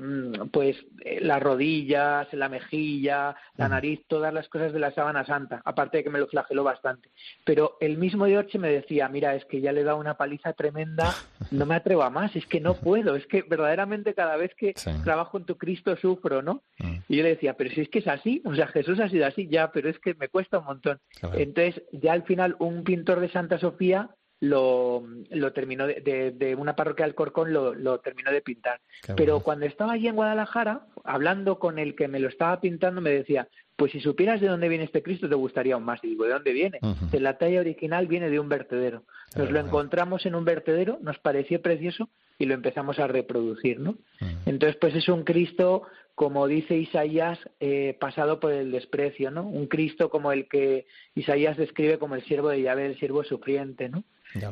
pues 0.53 0.77
eh, 1.03 1.19
las 1.21 1.43
rodillas, 1.43 2.31
la 2.31 2.47
mejilla, 2.47 3.35
la 3.57 3.67
nariz, 3.67 3.99
todas 4.07 4.33
las 4.33 4.47
cosas 4.47 4.71
de 4.71 4.79
la 4.79 4.91
sábana 4.91 5.25
santa, 5.25 5.61
aparte 5.65 5.97
de 5.97 6.03
que 6.05 6.09
me 6.09 6.19
lo 6.19 6.27
flageló 6.27 6.63
bastante. 6.63 7.09
Pero 7.43 7.75
el 7.81 7.97
mismo 7.97 8.25
de 8.25 8.37
Orche 8.37 8.59
me 8.59 8.71
decía, 8.71 9.09
mira, 9.09 9.35
es 9.35 9.43
que 9.43 9.59
ya 9.59 9.73
le 9.73 9.81
he 9.81 9.83
dado 9.83 9.97
una 9.97 10.15
paliza 10.15 10.53
tremenda, 10.53 11.13
no 11.51 11.65
me 11.65 11.75
atrevo 11.75 12.03
a 12.03 12.09
más, 12.09 12.33
es 12.37 12.45
que 12.45 12.61
no 12.61 12.75
puedo, 12.75 13.17
es 13.17 13.27
que 13.27 13.41
verdaderamente 13.41 14.13
cada 14.13 14.37
vez 14.37 14.55
que 14.55 14.73
trabajo 15.03 15.37
en 15.37 15.43
tu 15.43 15.57
Cristo 15.57 15.97
sufro, 15.97 16.41
¿no? 16.41 16.63
Mm. 16.79 16.95
Y 17.09 17.17
yo 17.17 17.23
le 17.23 17.29
decía, 17.29 17.55
pero 17.57 17.71
si 17.71 17.81
es 17.81 17.89
que 17.89 17.99
es 17.99 18.07
así, 18.07 18.41
o 18.45 18.55
sea, 18.55 18.67
Jesús 18.67 19.01
ha 19.01 19.09
sido 19.09 19.25
así 19.25 19.49
ya, 19.49 19.69
pero 19.73 19.89
es 19.89 19.99
que 19.99 20.13
me 20.13 20.29
cuesta 20.29 20.59
un 20.59 20.65
montón. 20.65 20.99
Entonces, 21.33 21.83
ya 21.91 22.13
al 22.13 22.23
final 22.23 22.55
un 22.59 22.85
pintor 22.85 23.19
de 23.19 23.29
Santa 23.29 23.59
Sofía 23.59 24.11
lo, 24.41 25.03
lo 25.29 25.53
terminó 25.53 25.87
de, 25.87 26.33
de, 26.35 26.55
una 26.55 26.75
parroquia 26.75 27.05
del 27.05 27.15
Corcón 27.15 27.53
lo, 27.53 27.73
lo 27.73 27.99
terminó 27.99 28.31
de 28.31 28.41
pintar. 28.41 28.81
Pero 29.15 29.39
cuando 29.41 29.67
estaba 29.67 29.93
allí 29.93 30.07
en 30.07 30.15
Guadalajara, 30.15 30.87
hablando 31.03 31.59
con 31.59 31.79
el 31.79 31.95
que 31.95 32.07
me 32.07 32.19
lo 32.19 32.27
estaba 32.27 32.59
pintando, 32.59 33.01
me 33.01 33.11
decía, 33.11 33.47
pues 33.75 33.91
si 33.91 33.99
supieras 33.99 34.41
de 34.41 34.47
dónde 34.47 34.67
viene 34.67 34.83
este 34.83 35.03
Cristo 35.03 35.29
te 35.29 35.35
gustaría 35.35 35.75
aún 35.75 35.85
más. 35.85 36.03
Y 36.03 36.09
digo, 36.09 36.25
¿de 36.25 36.33
dónde 36.33 36.53
viene? 36.53 36.79
De 37.11 37.19
la 37.19 37.37
talla 37.37 37.59
original 37.59 38.07
viene 38.07 38.29
de 38.29 38.39
un 38.39 38.49
vertedero. 38.49 39.03
Nos 39.35 39.51
lo 39.51 39.59
encontramos 39.59 40.25
en 40.25 40.35
un 40.35 40.43
vertedero, 40.43 40.97
nos 41.01 41.19
pareció 41.19 41.61
precioso 41.61 42.09
y 42.37 42.45
lo 42.45 42.55
empezamos 42.55 42.99
a 42.99 43.07
reproducir, 43.07 43.79
¿no? 43.79 43.95
Entonces, 44.45 44.75
pues 44.81 44.95
es 44.95 45.07
un 45.07 45.23
Cristo, 45.23 45.83
como 46.15 46.47
dice 46.47 46.75
Isaías, 46.75 47.39
eh, 47.59 47.95
pasado 47.99 48.39
por 48.39 48.51
el 48.51 48.71
desprecio, 48.71 49.29
¿no? 49.31 49.43
Un 49.43 49.67
Cristo 49.67 50.09
como 50.09 50.31
el 50.31 50.47
que 50.47 50.85
Isaías 51.15 51.57
describe 51.57 51.99
como 51.99 52.15
el 52.15 52.23
siervo 52.23 52.49
de 52.49 52.61
Yahvé, 52.61 52.87
el 52.87 52.99
siervo 52.99 53.23
sufriente, 53.23 53.87
¿no? 53.87 54.03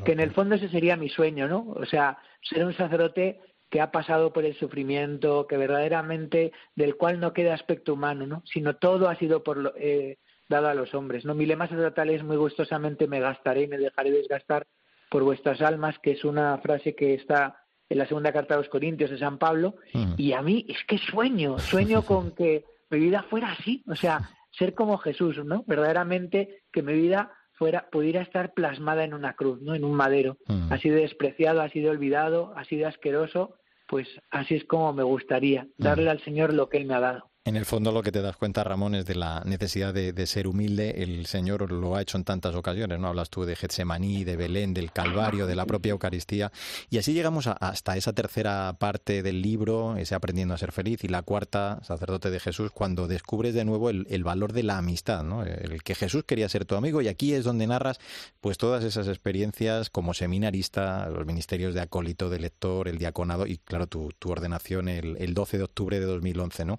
Que 0.06 0.12
en 0.12 0.20
el 0.20 0.32
fondo 0.32 0.56
ese 0.56 0.70
sería 0.70 0.98
mi 0.98 1.10
sueño, 1.10 1.48
¿no? 1.48 1.68
O 1.70 1.86
sea, 1.86 2.18
ser 2.42 2.66
un 2.66 2.74
sacerdote 2.74 3.40
que 3.70 3.82
ha 3.82 3.92
pasado 3.92 4.34
por 4.34 4.46
el 4.46 4.56
sufrimiento, 4.56 5.46
que 5.48 5.58
verdaderamente 5.58 6.52
del 6.76 6.96
cual 6.96 7.20
no 7.20 7.34
queda 7.34 7.54
aspecto 7.54 7.94
humano, 7.94 8.26
¿no? 8.26 8.44
Sino 8.46 8.76
todo 8.78 9.10
ha 9.10 9.16
sido 9.16 9.44
por 9.44 9.76
eh, 9.78 10.18
dado 10.50 10.68
a 10.68 10.74
los 10.74 10.94
hombres, 10.96 11.26
¿no? 11.26 11.36
Mi 11.36 11.46
lema 11.46 11.68
sacerdotal 11.68 12.10
es 12.10 12.24
muy 12.24 12.38
gustosamente 12.38 13.08
me 13.08 13.20
gastaré 13.20 13.64
y 13.64 13.68
me 13.68 13.78
dejaré 13.78 14.12
desgastar 14.12 14.66
por 15.10 15.24
vuestras 15.24 15.62
almas, 15.62 15.98
que 16.00 16.12
es 16.12 16.24
una 16.24 16.58
frase 16.60 16.96
que 16.96 17.14
está 17.14 17.64
en 17.90 17.98
la 17.98 18.08
segunda 18.08 18.32
carta 18.32 18.56
de 18.56 18.62
los 18.62 18.70
Corintios 18.70 19.10
de 19.10 19.18
San 19.18 19.38
Pablo, 19.40 19.76
y 20.18 20.34
a 20.34 20.42
mí 20.42 20.66
es 20.70 20.78
que 20.88 20.98
sueño, 20.98 21.58
sueño 21.58 22.04
con 22.06 22.32
que 22.32 22.66
mi 22.90 23.00
vida 23.00 23.24
fuera 23.24 23.52
así, 23.52 23.84
o 23.88 23.96
sea, 23.96 24.30
ser 24.52 24.74
como 24.74 24.98
Jesús, 24.98 25.44
¿no? 25.44 25.64
Verdaderamente 25.66 26.64
que 26.72 26.84
mi 26.84 26.94
vida 26.94 27.32
fuera, 27.60 27.90
pudiera 27.92 28.22
estar 28.22 28.54
plasmada 28.54 29.04
en 29.04 29.14
una 29.14 29.34
cruz, 29.34 29.62
¿no? 29.62 29.76
En 29.76 29.84
un 29.84 29.94
madero. 29.94 30.38
Mm. 30.48 30.72
Ha 30.72 30.80
sido 30.80 30.96
despreciado, 30.96 31.62
ha 31.62 31.70
sido 31.70 31.92
olvidado, 31.92 32.54
ha 32.56 32.64
sido 32.64 32.88
asqueroso, 32.88 33.56
pues 33.88 34.08
así 34.32 34.56
es 34.56 34.64
como 34.64 34.94
me 34.94 35.04
gustaría, 35.04 35.64
mm. 35.64 35.84
darle 35.84 36.10
al 36.10 36.24
Señor 36.24 36.54
lo 36.54 36.70
que 36.70 36.78
Él 36.78 36.86
me 36.86 36.96
ha 36.96 37.02
dado. 37.02 37.29
En 37.46 37.56
el 37.56 37.66
fondo 37.66 37.92
lo 37.92 38.04
que 38.04 38.12
te 38.12 38.22
das 38.22 38.36
cuenta, 38.36 38.64
Ramón, 38.66 38.96
es 38.96 39.06
de 39.06 39.16
la 39.16 39.42
necesidad 39.46 39.94
de, 39.94 40.28
ser 40.28 40.46
humilde. 40.46 41.02
El 41.02 41.26
Señor 41.26 41.72
lo 41.72 41.96
ha 41.96 42.02
hecho 42.02 42.18
en 42.18 42.26
tantas 42.26 42.54
ocasiones, 42.54 43.00
¿no? 43.00 43.08
Hablas 43.08 43.30
tú 43.30 43.46
de 43.46 43.56
Getsemaní, 43.56 44.26
de 44.26 44.36
Belén, 44.36 44.74
del 44.74 44.92
Calvario, 44.92 45.48
de 45.48 45.56
la 45.56 45.66
propia 45.66 45.92
Eucaristía. 45.92 46.52
Y 46.90 46.98
así 46.98 47.14
llegamos 47.14 47.48
hasta 47.48 47.96
esa 47.96 48.12
tercera 48.14 48.76
parte 48.78 49.24
del 49.24 49.42
libro, 49.42 49.96
ese 49.96 50.16
aprendiendo 50.16 50.54
a 50.54 50.58
ser 50.58 50.74
feliz, 50.74 51.04
y 51.04 51.08
la 51.08 51.22
cuarta, 51.22 51.80
sacerdote 51.82 52.30
de 52.30 52.40
Jesús, 52.42 52.72
cuando 52.72 53.08
descubres 53.08 53.54
de 53.54 53.66
nuevo 53.66 53.90
el, 53.90 54.24
valor 54.24 54.52
de 54.52 54.64
la 54.64 54.78
amistad, 54.78 55.24
¿no? 55.24 55.44
El 55.44 55.82
que 55.82 55.96
Jesús 55.96 56.26
quería 56.26 56.50
ser 56.50 56.66
tu 56.66 56.76
amigo. 56.76 57.02
Y 57.02 57.08
aquí 57.08 57.34
es 57.34 57.46
donde 57.46 57.66
narras 57.66 58.00
pues 58.42 58.58
todas 58.58 58.84
esas 58.84 59.08
experiencias 59.08 59.90
como 59.90 60.14
seminarista, 60.14 61.10
los 61.10 61.26
ministerios 61.26 61.74
de 61.74 61.82
acólito, 61.82 62.30
de 62.30 62.40
lector, 62.40 62.90
el 62.90 62.98
diaconado 62.98 63.48
y, 63.48 63.58
claro, 63.58 63.88
tu, 63.88 64.12
ordenación 64.26 64.90
el, 64.90 65.16
el 65.18 65.34
12 65.34 65.58
de 65.58 65.64
octubre 65.64 66.00
de 66.00 66.06
2011, 66.06 66.66
¿no? 66.66 66.78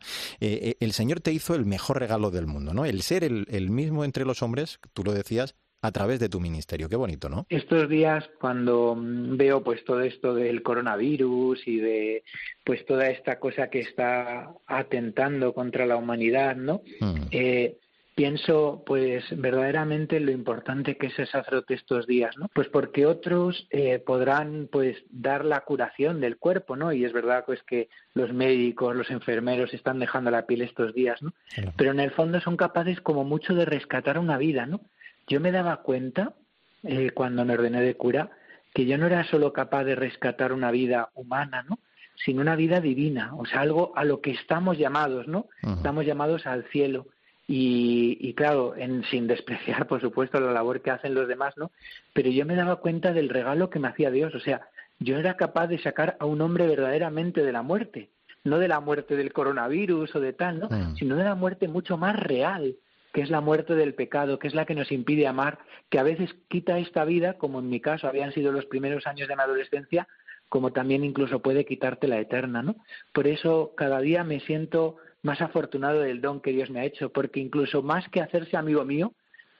Eh, 0.52 0.76
el 0.80 0.92
Señor 0.92 1.20
te 1.20 1.32
hizo 1.32 1.54
el 1.54 1.66
mejor 1.66 1.98
regalo 1.98 2.30
del 2.30 2.46
mundo, 2.46 2.74
¿no? 2.74 2.84
El 2.84 3.02
ser 3.02 3.24
el, 3.24 3.70
mismo 3.70 4.04
entre 4.04 4.24
los 4.24 4.42
hombres, 4.42 4.78
tú 4.94 5.04
lo 5.04 5.12
decías, 5.12 5.54
a 5.82 5.92
través 5.92 6.20
de 6.20 6.28
tu 6.28 6.40
ministerio. 6.40 6.88
Qué 6.88 6.96
bonito, 6.96 7.28
¿no? 7.28 7.46
Estos 7.48 7.88
días, 7.88 8.28
cuando 8.38 8.94
mm, 8.94 9.36
veo 9.36 9.62
pues 9.62 9.84
todo 9.84 10.02
esto 10.02 10.34
del 10.34 10.62
coronavirus 10.62 11.66
y 11.66 11.76
de 11.76 12.24
pues 12.64 12.84
toda 12.84 13.08
esta 13.08 13.38
cosa 13.38 13.70
que 13.70 13.80
está 13.80 14.52
atentando 14.66 15.54
contra 15.54 15.86
la 15.86 15.96
humanidad, 15.96 16.56
¿no? 16.56 16.82
Mm. 17.00 17.20
Eh, 17.30 17.78
pienso 18.20 18.82
pues 18.84 19.24
verdaderamente 19.30 20.20
lo 20.20 20.30
importante 20.30 20.98
que 20.98 21.06
es 21.06 21.18
el 21.18 21.26
sacerdote 21.26 21.72
estos 21.72 22.06
días, 22.06 22.36
¿no? 22.36 22.50
Pues 22.52 22.68
porque 22.68 23.06
otros 23.06 23.66
eh, 23.70 23.98
podrán 23.98 24.68
pues 24.70 24.98
dar 25.08 25.46
la 25.46 25.60
curación 25.62 26.20
del 26.20 26.36
cuerpo, 26.36 26.76
¿no? 26.76 26.92
Y 26.92 27.06
es 27.06 27.14
verdad 27.14 27.44
pues 27.46 27.62
que 27.62 27.88
los 28.12 28.30
médicos, 28.34 28.94
los 28.94 29.10
enfermeros 29.10 29.72
están 29.72 30.00
dejando 30.00 30.30
la 30.30 30.44
piel 30.44 30.60
estos 30.60 30.92
días, 30.92 31.22
¿no? 31.22 31.32
Pero 31.78 31.92
en 31.92 32.00
el 32.00 32.10
fondo 32.10 32.42
son 32.42 32.58
capaces 32.58 33.00
como 33.00 33.24
mucho 33.24 33.54
de 33.54 33.64
rescatar 33.64 34.18
una 34.18 34.36
vida, 34.36 34.66
¿no? 34.66 34.82
Yo 35.26 35.40
me 35.40 35.50
daba 35.50 35.78
cuenta 35.78 36.34
eh, 36.82 37.12
cuando 37.12 37.46
me 37.46 37.54
ordené 37.54 37.80
de 37.80 37.94
cura 37.94 38.32
que 38.74 38.84
yo 38.84 38.98
no 38.98 39.06
era 39.06 39.24
solo 39.24 39.54
capaz 39.54 39.84
de 39.84 39.94
rescatar 39.94 40.52
una 40.52 40.70
vida 40.70 41.08
humana, 41.14 41.64
¿no? 41.66 41.78
sino 42.22 42.42
una 42.42 42.54
vida 42.54 42.82
divina, 42.82 43.34
o 43.34 43.46
sea, 43.46 43.62
algo 43.62 43.94
a 43.96 44.04
lo 44.04 44.20
que 44.20 44.32
estamos 44.32 44.76
llamados, 44.76 45.26
¿no? 45.26 45.46
Estamos 45.62 46.04
llamados 46.04 46.46
al 46.46 46.64
cielo. 46.64 47.06
Y, 47.52 48.32
claro, 48.34 48.76
en, 48.76 49.02
sin 49.10 49.26
despreciar, 49.26 49.86
por 49.88 50.00
supuesto, 50.00 50.38
la 50.38 50.52
labor 50.52 50.82
que 50.82 50.92
hacen 50.92 51.14
los 51.14 51.26
demás, 51.26 51.56
¿no? 51.56 51.72
Pero 52.12 52.30
yo 52.30 52.46
me 52.46 52.54
daba 52.54 52.76
cuenta 52.76 53.12
del 53.12 53.28
regalo 53.28 53.70
que 53.70 53.80
me 53.80 53.88
hacía 53.88 54.12
Dios. 54.12 54.32
O 54.36 54.40
sea, 54.40 54.68
yo 55.00 55.18
era 55.18 55.36
capaz 55.36 55.66
de 55.66 55.82
sacar 55.82 56.16
a 56.20 56.26
un 56.26 56.40
hombre 56.42 56.68
verdaderamente 56.68 57.42
de 57.42 57.50
la 57.50 57.62
muerte. 57.62 58.10
No 58.44 58.60
de 58.60 58.68
la 58.68 58.78
muerte 58.78 59.16
del 59.16 59.32
coronavirus 59.32 60.14
o 60.14 60.20
de 60.20 60.32
tal, 60.32 60.60
¿no? 60.60 60.68
Mm. 60.68 60.94
Sino 60.94 61.16
de 61.16 61.24
la 61.24 61.34
muerte 61.34 61.66
mucho 61.66 61.96
más 61.96 62.14
real, 62.14 62.76
que 63.12 63.20
es 63.20 63.30
la 63.30 63.40
muerte 63.40 63.74
del 63.74 63.94
pecado, 63.94 64.38
que 64.38 64.46
es 64.46 64.54
la 64.54 64.64
que 64.64 64.76
nos 64.76 64.92
impide 64.92 65.26
amar, 65.26 65.58
que 65.88 65.98
a 65.98 66.04
veces 66.04 66.30
quita 66.46 66.78
esta 66.78 67.04
vida, 67.04 67.34
como 67.34 67.58
en 67.58 67.68
mi 67.68 67.80
caso 67.80 68.06
habían 68.06 68.32
sido 68.32 68.52
los 68.52 68.66
primeros 68.66 69.08
años 69.08 69.26
de 69.26 69.34
mi 69.34 69.42
adolescencia, 69.42 70.06
como 70.48 70.72
también 70.72 71.02
incluso 71.02 71.40
puede 71.40 71.64
quitarte 71.64 72.06
la 72.06 72.20
eterna, 72.20 72.62
¿no? 72.62 72.76
Por 73.12 73.26
eso 73.26 73.72
cada 73.76 74.00
día 74.00 74.22
me 74.22 74.38
siento 74.38 74.98
más 75.22 75.40
afortunado 75.40 76.00
del 76.00 76.20
don 76.20 76.40
que 76.40 76.52
Dios 76.52 76.70
me 76.70 76.80
ha 76.80 76.84
hecho, 76.84 77.10
porque 77.10 77.40
incluso 77.40 77.82
más 77.82 78.08
que 78.08 78.20
hacerse 78.20 78.56
amigo 78.56 78.84
mío, 78.84 79.12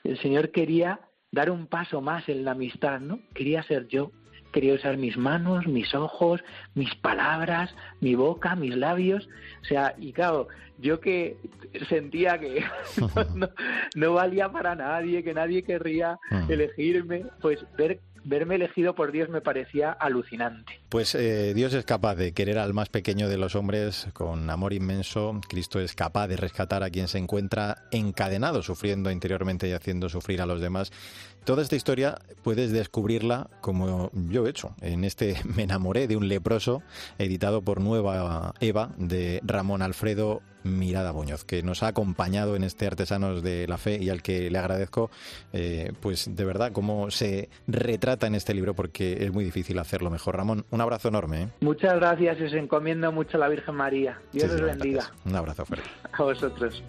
el 0.05 0.19
Señor 0.19 0.51
quería 0.51 1.01
dar 1.33 1.51
un 1.51 1.67
paso 1.67 2.01
más 2.01 2.29
en 2.29 2.45
la 2.45 2.53
amistad, 2.53 3.01
¿no? 3.01 3.21
Quería 3.35 3.63
ser 3.63 3.87
yo, 3.89 4.11
quería 4.53 4.75
usar 4.75 4.97
mis 4.97 5.17
manos, 5.17 5.67
mis 5.67 5.95
ojos, 5.95 6.43
mis 6.75 6.95
palabras, 6.97 7.75
mi 8.01 8.15
boca, 8.15 8.57
mis 8.57 8.77
labios, 8.77 9.29
o 9.63 9.65
sea, 9.65 9.95
y 9.99 10.13
claro, 10.13 10.49
yo 10.79 11.01
que 11.01 11.37
sentía 11.89 12.39
que 12.39 12.65
no, 13.95 14.15
valía 14.15 14.51
para 14.51 14.75
nadie, 14.75 15.23
que 15.23 15.35
nadie 15.35 15.63
querría 15.63 16.19
mm. 16.31 16.51
elegirme, 16.51 17.27
pues 17.41 17.65
ver 17.77 18.01
verme 18.25 18.57
elegido 18.57 18.95
por 18.95 19.13
Dios 19.13 19.29
me 19.29 19.41
parecía 19.41 19.93
alucinante. 19.93 20.81
Pues 20.89 21.15
eh, 21.15 21.55
Dios 21.55 21.75
es 21.75 21.85
capaz 21.85 22.17
de 22.17 22.33
querer 22.33 22.59
al 22.59 22.75
más 22.75 22.89
pequeño 22.89 23.29
de 23.29 23.39
los 23.39 23.55
hombres 23.55 24.09
con 24.13 24.49
amor 24.51 24.73
inmenso. 24.73 25.41
Cristo 25.49 25.81
es 25.81 25.95
capaz 25.95 26.29
de 26.29 26.37
rescatar 26.37 26.83
a 26.83 26.91
quien 26.91 27.09
se 27.09 27.19
encuentra 27.19 27.85
encadenado, 27.91 28.63
sufriendo 28.63 29.11
interiormente 29.11 29.69
y 29.69 29.73
haciendo 29.73 30.09
sufrir 30.09 30.43
a 30.43 30.47
los 30.47 30.61
demás. 30.61 30.93
Toda 31.45 31.63
esta 31.63 31.77
historia 31.77 32.19
puedes 32.43 32.71
descubrirla 32.71 33.49
como 33.61 34.11
yo 34.13 34.47
he 34.47 34.51
hecho 34.51 34.75
en 34.83 35.05
este 35.05 35.37
Me 35.57 35.63
enamoré 35.63 36.07
de 36.07 36.17
un 36.17 36.29
leproso, 36.29 36.83
editado 37.19 37.63
por 37.63 37.81
Nueva 37.81 38.55
Eva 38.61 38.91
de 38.97 39.41
Ramón 39.45 39.83
Alfredo 39.83 40.43
Mirada 40.63 41.13
Muñoz, 41.13 41.45
que 41.45 41.63
nos 41.63 41.83
ha 41.83 41.89
acompañado 41.89 42.57
en 42.57 42.65
este 42.65 42.87
Artesanos 42.87 43.43
de 43.43 43.67
la 43.67 43.79
Fe 43.79 43.99
y 44.01 44.11
al 44.11 44.23
que 44.23 44.51
le 44.51 44.59
agradezco, 44.59 45.11
eh, 45.53 45.93
pues 46.01 46.35
de 46.35 46.45
verdad, 46.45 46.73
cómo 46.73 47.11
se 47.11 47.49
retrata 47.67 48.27
en 48.27 48.35
este 48.35 48.55
libro, 48.55 48.75
porque 48.75 49.25
es 49.25 49.33
muy 49.33 49.45
difícil 49.45 49.79
hacerlo 49.79 50.11
mejor. 50.11 50.37
Ramón, 50.37 50.65
un 50.71 50.81
abrazo 50.81 51.09
enorme. 51.09 51.43
¿eh? 51.43 51.49
Muchas 51.61 51.95
gracias 51.95 52.39
y 52.41 52.45
os 52.45 52.53
encomiendo 52.53 53.13
mucho 53.13 53.37
a 53.37 53.41
la 53.41 53.49
Virgen 53.49 53.75
María. 53.75 54.21
Dios 54.33 54.51
os 54.51 54.61
bendiga. 54.61 55.11
Un 55.25 55.37
abrazo 55.37 55.65
fuerte. 55.65 55.89
A 56.13 56.23
vosotros. 56.23 56.83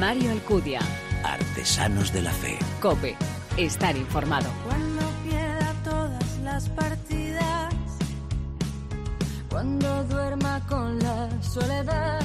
Mario 0.00 0.30
Alcudia. 0.30 0.80
Artesanos 1.22 2.12
de 2.12 2.22
la 2.22 2.30
Fe. 2.30 2.58
Cope. 2.80 3.16
Estar 3.56 3.96
informado. 3.96 4.48
Cuando 4.64 5.02
pierda 5.24 5.74
todas 5.84 6.38
las 6.44 6.68
partidas. 6.70 7.74
Cuando 9.50 10.04
duerma 10.04 10.60
con 10.66 10.98
la 10.98 11.28
soledad. 11.42 12.20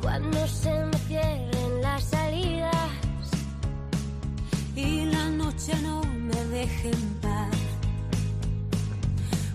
Cuando 0.00 0.46
se 0.46 0.84
me 0.84 0.98
cierren 1.08 1.82
las 1.82 2.04
salidas. 2.04 2.90
Y 4.76 5.04
la 5.06 5.28
noche 5.30 5.72
no 5.82 6.02
me 6.02 6.44
deje 6.46 6.90
en 6.90 7.14
paz. 7.22 7.56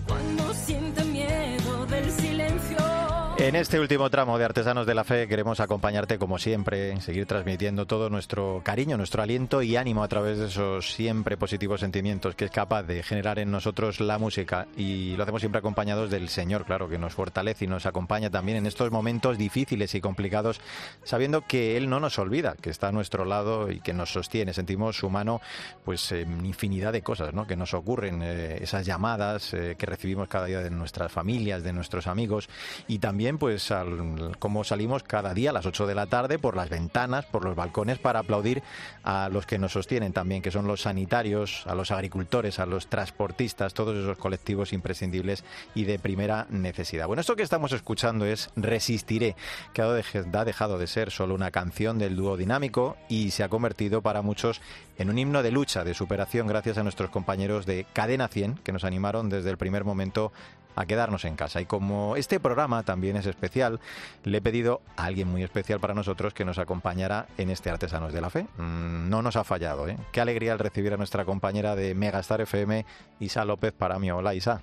Cuando 0.06 0.54
sienta 0.54 1.04
miedo 1.04 1.86
del 1.86 2.10
silencio. 2.10 3.17
En 3.40 3.54
este 3.54 3.78
último 3.78 4.10
tramo 4.10 4.36
de 4.36 4.44
Artesanos 4.44 4.84
de 4.84 4.96
la 4.96 5.04
Fe 5.04 5.28
queremos 5.28 5.60
acompañarte 5.60 6.18
como 6.18 6.38
siempre, 6.38 7.00
seguir 7.00 7.24
transmitiendo 7.24 7.86
todo 7.86 8.10
nuestro 8.10 8.62
cariño, 8.64 8.96
nuestro 8.96 9.22
aliento 9.22 9.62
y 9.62 9.76
ánimo 9.76 10.02
a 10.02 10.08
través 10.08 10.38
de 10.38 10.46
esos 10.46 10.92
siempre 10.92 11.36
positivos 11.36 11.78
sentimientos 11.78 12.34
que 12.34 12.46
es 12.46 12.50
capaz 12.50 12.82
de 12.82 13.04
generar 13.04 13.38
en 13.38 13.52
nosotros 13.52 14.00
la 14.00 14.18
música 14.18 14.66
y 14.76 15.14
lo 15.16 15.22
hacemos 15.22 15.40
siempre 15.40 15.60
acompañados 15.60 16.10
del 16.10 16.28
Señor, 16.30 16.64
claro, 16.64 16.88
que 16.88 16.98
nos 16.98 17.14
fortalece 17.14 17.66
y 17.66 17.68
nos 17.68 17.86
acompaña 17.86 18.28
también 18.28 18.58
en 18.58 18.66
estos 18.66 18.90
momentos 18.90 19.38
difíciles 19.38 19.94
y 19.94 20.00
complicados, 20.00 20.60
sabiendo 21.04 21.42
que 21.42 21.76
Él 21.76 21.88
no 21.88 22.00
nos 22.00 22.18
olvida, 22.18 22.56
que 22.60 22.70
está 22.70 22.88
a 22.88 22.92
nuestro 22.92 23.24
lado 23.24 23.70
y 23.70 23.78
que 23.78 23.92
nos 23.92 24.12
sostiene. 24.12 24.52
Sentimos 24.52 24.96
su 24.96 25.10
mano 25.10 25.40
pues 25.84 26.10
en 26.10 26.44
infinidad 26.44 26.92
de 26.92 27.02
cosas 27.02 27.32
¿no? 27.32 27.46
que 27.46 27.54
nos 27.54 27.72
ocurren, 27.72 28.20
eh, 28.20 28.58
esas 28.62 28.84
llamadas 28.84 29.54
eh, 29.54 29.76
que 29.78 29.86
recibimos 29.86 30.26
cada 30.26 30.46
día 30.46 30.58
de 30.58 30.70
nuestras 30.70 31.12
familias, 31.12 31.62
de 31.62 31.72
nuestros 31.72 32.08
amigos 32.08 32.48
y 32.88 32.98
también 32.98 33.27
pues 33.36 33.70
como 34.38 34.64
salimos 34.64 35.02
cada 35.02 35.34
día 35.34 35.50
a 35.50 35.52
las 35.52 35.66
8 35.66 35.86
de 35.86 35.94
la 35.94 36.06
tarde 36.06 36.38
por 36.38 36.56
las 36.56 36.70
ventanas, 36.70 37.26
por 37.26 37.44
los 37.44 37.54
balcones 37.54 37.98
para 37.98 38.20
aplaudir 38.20 38.62
a 39.02 39.28
los 39.28 39.44
que 39.44 39.58
nos 39.58 39.72
sostienen 39.72 40.14
también, 40.14 40.40
que 40.40 40.50
son 40.50 40.66
los 40.66 40.82
sanitarios, 40.82 41.66
a 41.66 41.74
los 41.74 41.90
agricultores, 41.90 42.58
a 42.58 42.66
los 42.66 42.86
transportistas, 42.86 43.74
todos 43.74 43.96
esos 43.96 44.16
colectivos 44.16 44.72
imprescindibles 44.72 45.44
y 45.74 45.84
de 45.84 45.98
primera 45.98 46.46
necesidad. 46.48 47.06
Bueno, 47.06 47.20
esto 47.20 47.36
que 47.36 47.42
estamos 47.42 47.72
escuchando 47.72 48.24
es 48.24 48.50
Resistiré, 48.56 49.36
que 49.74 49.82
ha 49.82 50.44
dejado 50.44 50.78
de 50.78 50.86
ser 50.86 51.10
solo 51.10 51.34
una 51.34 51.50
canción 51.50 51.98
del 51.98 52.16
dúo 52.16 52.36
dinámico 52.36 52.96
y 53.08 53.32
se 53.32 53.42
ha 53.42 53.48
convertido 53.48 54.00
para 54.00 54.22
muchos 54.22 54.60
en 54.96 55.10
un 55.10 55.18
himno 55.18 55.42
de 55.42 55.50
lucha, 55.50 55.84
de 55.84 55.94
superación, 55.94 56.46
gracias 56.46 56.78
a 56.78 56.82
nuestros 56.82 57.10
compañeros 57.10 57.66
de 57.66 57.86
Cadena 57.92 58.28
100, 58.28 58.58
que 58.64 58.72
nos 58.72 58.84
animaron 58.84 59.28
desde 59.28 59.50
el 59.50 59.58
primer 59.58 59.84
momento 59.84 60.32
a 60.78 60.86
quedarnos 60.86 61.24
en 61.24 61.34
casa. 61.34 61.60
Y 61.60 61.66
como 61.66 62.14
este 62.14 62.38
programa 62.38 62.84
también 62.84 63.16
es 63.16 63.26
especial, 63.26 63.80
le 64.22 64.38
he 64.38 64.40
pedido 64.40 64.80
a 64.96 65.06
alguien 65.06 65.26
muy 65.26 65.42
especial 65.42 65.80
para 65.80 65.92
nosotros 65.92 66.34
que 66.34 66.44
nos 66.44 66.58
acompañara 66.58 67.26
en 67.36 67.50
este 67.50 67.68
Artesanos 67.68 68.12
de 68.12 68.20
la 68.20 68.30
Fe. 68.30 68.46
Mm, 68.58 69.08
no 69.08 69.20
nos 69.20 69.34
ha 69.34 69.42
fallado, 69.42 69.88
¿eh? 69.88 69.96
Qué 70.12 70.20
alegría 70.20 70.52
el 70.52 70.60
recibir 70.60 70.94
a 70.94 70.96
nuestra 70.96 71.24
compañera 71.24 71.74
de 71.74 71.96
Megastar 71.96 72.40
FM, 72.42 72.86
Isa 73.18 73.44
López 73.44 73.72
para 73.72 73.98
mí. 73.98 74.12
Hola, 74.12 74.34
Isa. 74.34 74.62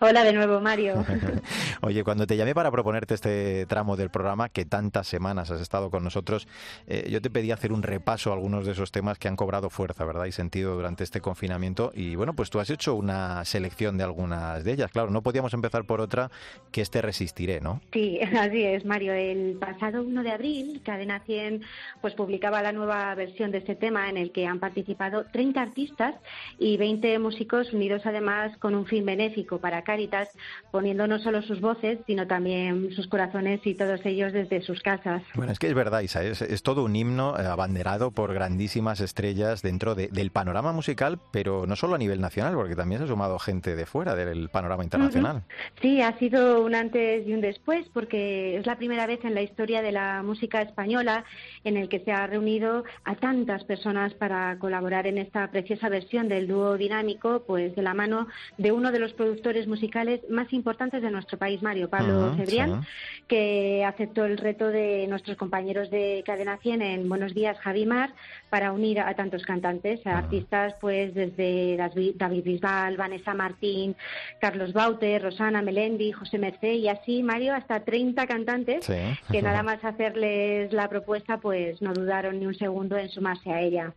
Hola 0.00 0.24
de 0.24 0.32
nuevo, 0.32 0.60
Mario. 0.60 1.04
Oye, 1.82 2.04
cuando 2.04 2.26
te 2.26 2.36
llamé 2.36 2.54
para 2.54 2.70
proponerte 2.70 3.14
este 3.14 3.66
tramo 3.66 3.96
del 3.96 4.10
programa, 4.10 4.48
que 4.48 4.64
tantas 4.64 5.06
semanas 5.06 5.50
has 5.50 5.60
estado 5.60 5.90
con 5.90 6.04
nosotros, 6.04 6.48
eh, 6.86 7.08
yo 7.10 7.20
te 7.20 7.30
pedí 7.30 7.50
hacer 7.50 7.72
un 7.72 7.82
repaso 7.82 8.30
a 8.30 8.34
algunos 8.34 8.66
de 8.66 8.72
esos 8.72 8.90
temas 8.92 9.18
que 9.18 9.28
han 9.28 9.36
cobrado 9.36 9.70
fuerza, 9.70 10.04
¿verdad? 10.04 10.26
Y 10.26 10.32
sentido 10.32 10.74
durante 10.74 11.04
este 11.04 11.20
confinamiento. 11.20 11.92
Y 11.94 12.14
bueno, 12.14 12.34
pues 12.34 12.50
tú 12.50 12.60
has 12.60 12.70
hecho 12.70 12.94
una 12.94 13.44
selección 13.44 13.98
de 13.98 14.04
algunas 14.04 14.64
de 14.64 14.72
ellas. 14.72 14.90
Claro, 14.90 15.10
no 15.10 15.22
podíamos 15.22 15.54
empezar 15.54 15.84
por 15.84 16.00
otra 16.00 16.30
que 16.70 16.80
este 16.80 17.02
Resistiré, 17.02 17.60
¿no? 17.60 17.80
Sí, 17.92 18.20
así 18.38 18.62
es, 18.62 18.84
Mario. 18.84 19.12
El 19.12 19.56
pasado 19.58 20.02
1 20.02 20.22
de 20.22 20.30
abril, 20.30 20.82
Cadena 20.84 21.20
100 21.20 21.62
pues 22.00 22.14
publicaba 22.14 22.62
la 22.62 22.72
nueva 22.72 23.14
versión 23.14 23.50
de 23.50 23.58
este 23.58 23.74
tema 23.74 24.08
en 24.08 24.16
el 24.16 24.32
que 24.32 24.46
han 24.46 24.60
participado 24.60 25.24
30 25.24 25.60
artistas 25.60 26.14
y 26.58 26.76
20 26.76 27.18
músicos 27.18 27.72
unidos 27.72 28.02
además 28.04 28.56
con 28.58 28.74
un 28.74 28.86
fin 28.86 29.04
benéfico 29.04 29.58
para 29.66 29.82
Cáritas, 29.82 30.28
poniendo 30.70 31.08
no 31.08 31.18
solo 31.18 31.42
sus 31.42 31.60
voces, 31.60 31.98
sino 32.06 32.28
también 32.28 32.92
sus 32.92 33.08
corazones 33.08 33.66
y 33.66 33.74
todos 33.74 33.98
ellos 34.06 34.32
desde 34.32 34.62
sus 34.62 34.80
casas. 34.80 35.24
Bueno, 35.34 35.50
es 35.50 35.58
que 35.58 35.66
es 35.66 35.74
verdad, 35.74 36.02
Isa, 36.02 36.22
es, 36.22 36.62
todo 36.62 36.84
un 36.84 36.94
himno 36.94 37.36
eh, 37.36 37.44
abanderado 37.44 38.12
por 38.12 38.32
grandísimas 38.32 39.00
estrellas 39.00 39.62
dentro 39.62 39.96
del 39.96 40.30
panorama 40.30 40.72
musical, 40.72 41.18
pero 41.32 41.66
no 41.66 41.74
solo 41.74 41.96
a 41.96 41.98
nivel 41.98 42.20
nacional, 42.20 42.54
porque 42.54 42.76
también 42.76 43.00
se 43.00 43.06
ha 43.06 43.08
sumado 43.08 43.40
gente 43.40 43.74
de 43.74 43.86
fuera 43.86 44.14
del 44.14 44.50
panorama 44.50 44.84
internacional. 44.84 45.42
Sí, 45.82 46.00
ha 46.00 46.16
sido 46.20 46.62
un 46.62 46.76
antes 46.76 47.26
y 47.26 47.34
un 47.34 47.40
después, 47.40 47.88
porque 47.92 48.58
es 48.58 48.66
la 48.66 48.76
primera 48.76 49.08
vez 49.08 49.24
en 49.24 49.34
la 49.34 49.42
historia 49.42 49.82
de 49.82 49.90
la 49.90 50.22
música 50.22 50.62
española 50.62 51.24
en 51.64 51.76
el 51.76 51.88
que 51.88 51.98
se 52.04 52.12
ha 52.12 52.24
reunido 52.28 52.84
a 53.02 53.16
tantas 53.16 53.64
personas 53.64 54.14
para 54.14 54.60
colaborar 54.60 55.08
en 55.08 55.18
esta 55.18 55.50
preciosa 55.50 55.88
versión 55.88 56.28
del 56.28 56.46
dúo 56.46 56.76
dinámico, 56.76 57.42
pues 57.44 57.74
de 57.74 57.82
la 57.82 57.94
mano 57.94 58.28
de 58.58 58.70
uno 58.70 58.92
de 58.92 59.00
los 59.00 59.12
productores 59.16 59.55
musicales 59.66 60.20
más 60.28 60.52
importantes 60.52 61.02
de 61.02 61.10
nuestro 61.10 61.38
país, 61.38 61.62
Mario 61.62 61.88
Pablo 61.88 62.34
Cebrián, 62.36 62.82
que 63.26 63.84
aceptó 63.84 64.24
el 64.24 64.36
reto 64.36 64.68
de 64.68 65.06
nuestros 65.06 65.36
compañeros 65.36 65.90
de 65.90 66.22
Cadena 66.26 66.58
100 66.58 66.82
en 66.82 67.08
Buenos 67.08 67.34
Días 67.34 67.58
Javimar 67.58 68.12
para 68.50 68.72
unir 68.72 69.00
a 69.00 69.14
tantos 69.14 69.44
cantantes, 69.44 70.06
a 70.06 70.18
artistas 70.18 70.74
pues 70.80 71.14
desde 71.14 71.76
David 71.76 72.44
Bisbal, 72.44 72.96
Vanessa 72.96 73.34
Martín, 73.34 73.96
Carlos 74.40 74.72
Baute, 74.72 75.18
Rosana 75.18 75.62
Melendi, 75.62 76.12
José 76.12 76.38
Mercé 76.38 76.74
y 76.74 76.88
así, 76.88 77.22
Mario, 77.22 77.54
hasta 77.54 77.80
30 77.80 78.26
cantantes 78.26 78.86
que 78.86 79.42
nada 79.42 79.62
más 79.62 79.84
hacerles 79.84 80.72
la 80.72 80.88
propuesta 80.88 81.38
pues 81.38 81.80
no 81.80 81.92
dudaron 81.94 82.38
ni 82.38 82.46
un 82.46 82.54
segundo 82.54 82.96
en 82.96 83.08
sumarse 83.08 83.52
a 83.52 83.60
ella. 83.60 83.94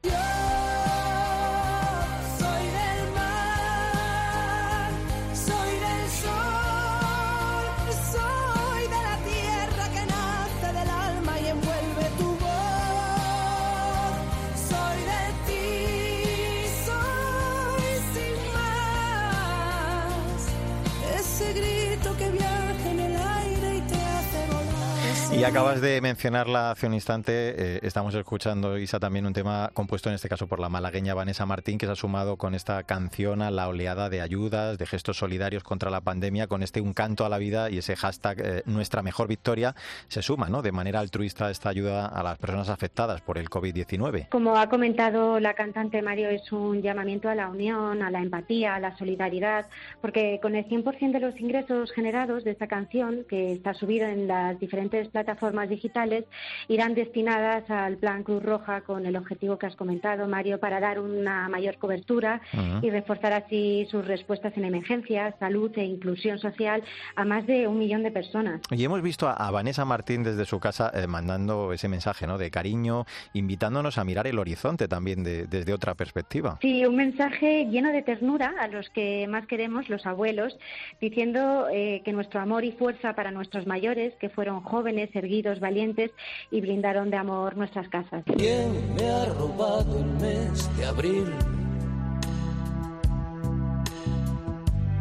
Y 25.40 25.46
acabas 25.46 25.80
de 25.80 26.02
mencionarla 26.02 26.72
hace 26.72 26.86
un 26.86 26.94
instante, 26.94 27.32
eh, 27.32 27.80
estamos 27.84 28.14
escuchando, 28.14 28.78
Isa, 28.78 29.00
también 29.00 29.26
un 29.26 29.32
tema 29.32 29.72
compuesto 29.74 30.10
en 30.10 30.16
este 30.16 30.28
caso 30.28 30.48
por 30.48 30.60
la 30.60 30.68
malagueña 30.68 31.14
Vanessa 31.14 31.46
Martín, 31.46 31.78
que 31.78 31.86
se 31.86 31.94
ha 31.94 31.96
sumado 31.96 32.36
con 32.36 32.56
esta 32.56 32.84
canción 32.84 33.42
a 33.42 33.50
la 33.50 33.70
oleada 33.70 34.10
de 34.10 34.20
ayudas, 34.20 34.78
de 34.78 34.86
gestos 34.86 35.16
solidarios 35.16 35.64
contra 35.64 35.90
la 35.92 36.02
pandemia, 36.02 36.48
con 36.48 36.62
este 36.62 36.82
Un 36.82 36.92
canto 36.92 37.26
a 37.26 37.30
la 37.30 37.38
vida 37.38 37.70
y 37.70 37.78
ese 37.78 37.96
hashtag 37.96 38.42
eh, 38.42 38.64
Nuestra 38.66 39.02
mejor 39.02 39.30
victoria, 39.30 39.76
se 40.10 40.22
suma 40.22 40.50
¿no? 40.50 40.62
de 40.62 40.74
manera 40.74 41.00
altruista 41.00 41.50
esta 41.50 41.70
ayuda 41.70 42.08
a 42.08 42.22
las 42.22 42.38
personas 42.38 42.68
afectadas 42.68 43.22
por 43.22 43.38
el 43.38 43.50
COVID-19. 43.50 44.28
Como 44.28 44.58
ha 44.58 44.68
comentado 44.68 45.40
la 45.40 45.54
cantante 45.54 46.02
Mario, 46.02 46.28
es 46.28 46.52
un 46.52 46.82
llamamiento 46.82 47.30
a 47.30 47.36
la 47.36 47.48
unión, 47.48 48.04
a 48.04 48.12
la 48.12 48.20
empatía, 48.20 48.76
a 48.76 48.82
la 48.82 48.98
solidaridad, 48.98 49.68
porque 50.02 50.40
con 50.42 50.58
el 50.58 50.68
100% 50.68 51.14
de 51.14 51.20
los 51.22 51.40
ingresos 51.40 51.94
generados 51.94 52.44
de 52.44 52.52
esta 52.52 52.68
canción, 52.68 53.24
que 53.30 53.54
está 53.54 53.74
subido 53.74 54.06
en 54.06 54.28
las 54.28 54.60
diferentes 54.60 55.08
plataformas, 55.08 55.29
plataformas 55.30 55.70
digitales 55.70 56.26
irán 56.68 56.96
destinadas 56.96 57.70
al 57.70 57.98
Plan 57.98 58.24
Cruz 58.24 58.42
Roja 58.42 58.82
con 58.82 59.06
el 59.06 59.16
objetivo 59.16 59.60
que 59.60 59.68
has 59.68 59.76
comentado, 59.76 60.28
Mario, 60.28 60.60
para 60.60 60.80
dar 60.80 61.00
una 61.00 61.48
mayor 61.50 61.78
cobertura 61.78 62.42
y 62.82 62.90
reforzar 62.90 63.34
así 63.34 63.88
sus 63.92 64.08
respuestas 64.08 64.58
en 64.58 64.66
emergencias, 64.66 65.36
salud 65.40 65.72
e 65.76 65.84
inclusión 65.84 66.40
social 66.40 66.82
a 67.16 67.26
más 67.26 67.46
de 67.46 67.68
un 67.68 67.78
millón 67.78 68.02
de 68.02 68.10
personas. 68.12 68.62
Y 68.72 68.84
hemos 68.84 69.04
visto 69.04 69.28
a, 69.28 69.52
Vanessa 69.52 69.86
Martín 69.86 70.24
desde 70.24 70.46
su 70.46 70.60
casa 70.60 70.92
eh, 70.96 71.06
mandando 71.06 71.74
ese 71.74 71.88
mensaje 71.88 72.26
¿no? 72.26 72.40
de 72.40 72.50
cariño, 72.50 73.06
invitándonos 73.34 74.00
a 74.00 74.04
mirar 74.04 74.26
el 74.26 74.40
horizonte 74.40 74.88
también 74.88 75.24
desde 75.24 75.74
otra 75.74 75.94
perspectiva. 75.94 76.58
Sí, 76.62 76.86
un 76.86 76.96
mensaje 76.96 77.66
lleno 77.66 77.92
de 77.92 78.02
ternura 78.02 78.56
a 78.60 78.68
los 78.68 78.90
que 78.90 79.28
más 79.28 79.46
queremos, 79.46 79.90
los 79.90 80.06
abuelos, 80.08 80.58
diciendo 81.00 81.68
eh, 81.72 82.02
que 82.04 82.14
nuestro 82.14 82.40
amor 82.40 82.64
y 82.64 82.72
fuerza 82.72 83.14
para 83.14 83.32
nuestros 83.32 83.68
mayores, 83.68 84.14
que 84.16 84.30
fueron 84.30 84.62
jóvenes 84.62 85.10
erguidos, 85.20 85.60
valientes 85.60 86.12
y 86.50 86.62
blindaron 86.62 87.12
de 87.12 87.18
amor 87.18 87.56
nuestras 87.56 87.88
casas. 87.90 88.24
¿Quién 88.36 88.96
me 88.96 89.08
ha 89.08 89.26
robado 89.26 90.00
el 90.00 90.06
mes 90.22 90.78
de 90.78 90.86
abril? 90.86 91.26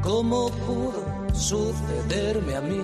¿Cómo 0.02 0.50
pudo 0.50 1.04
sucederme 1.34 2.54
a 2.54 2.60
mí? 2.60 2.82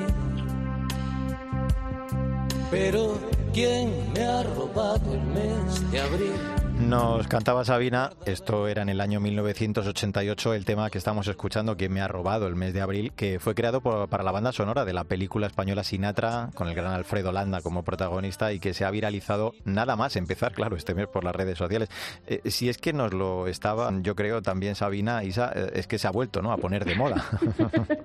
Pero 2.71 3.19
¿quién 3.53 4.13
me 4.15 4.25
ha 4.25 4.43
robado 4.43 5.15
el 5.15 5.23
mes 5.23 5.91
de 5.91 6.01
abril? 6.01 6.64
Nos 6.95 7.27
cantaba 7.27 7.65
Sabina, 7.65 8.13
esto 8.25 8.69
era 8.69 8.83
en 8.83 8.89
el 8.89 9.01
año 9.01 9.19
1988, 9.19 10.55
el 10.55 10.65
tema 10.65 10.91
que 10.91 10.99
estamos 10.99 11.27
escuchando, 11.27 11.77
que 11.77 11.89
me 11.89 12.01
ha 12.01 12.07
robado 12.07 12.47
el 12.47 12.55
mes 12.55 12.73
de 12.73 12.83
abril, 12.83 13.13
que 13.17 13.41
fue 13.41 13.57
creado 13.57 13.81
para 13.81 14.23
la 14.23 14.31
banda 14.31 14.53
sonora 14.53 14.85
de 14.85 14.93
la 14.93 15.03
película 15.03 15.49
española 15.49 15.83
Sinatra, 15.83 16.51
con 16.55 16.69
el 16.69 16.77
gran 16.77 16.93
Alfredo 16.93 17.33
Landa 17.33 17.63
como 17.63 17.83
protagonista 17.83 18.53
y 18.53 18.61
que 18.61 18.75
se 18.75 18.85
ha 18.85 18.93
viralizado 18.93 19.55
nada 19.65 19.97
más 19.97 20.15
empezar, 20.15 20.53
claro, 20.53 20.77
este 20.77 20.95
mes 20.95 21.09
por 21.09 21.25
las 21.25 21.35
redes 21.35 21.59
sociales. 21.59 21.89
Eh, 22.29 22.49
si 22.49 22.69
es 22.69 22.79
que 22.79 22.93
nos 22.93 23.13
lo 23.13 23.49
estaba, 23.49 23.91
yo 24.03 24.15
creo 24.15 24.41
también 24.41 24.77
Sabina, 24.77 25.25
Isa, 25.25 25.51
eh, 25.53 25.73
es 25.75 25.89
que 25.89 25.99
se 25.99 26.07
ha 26.07 26.13
vuelto 26.13 26.43
¿no? 26.43 26.53
a 26.53 26.59
poner 26.59 26.85
de 26.85 26.95
moda. 26.95 27.25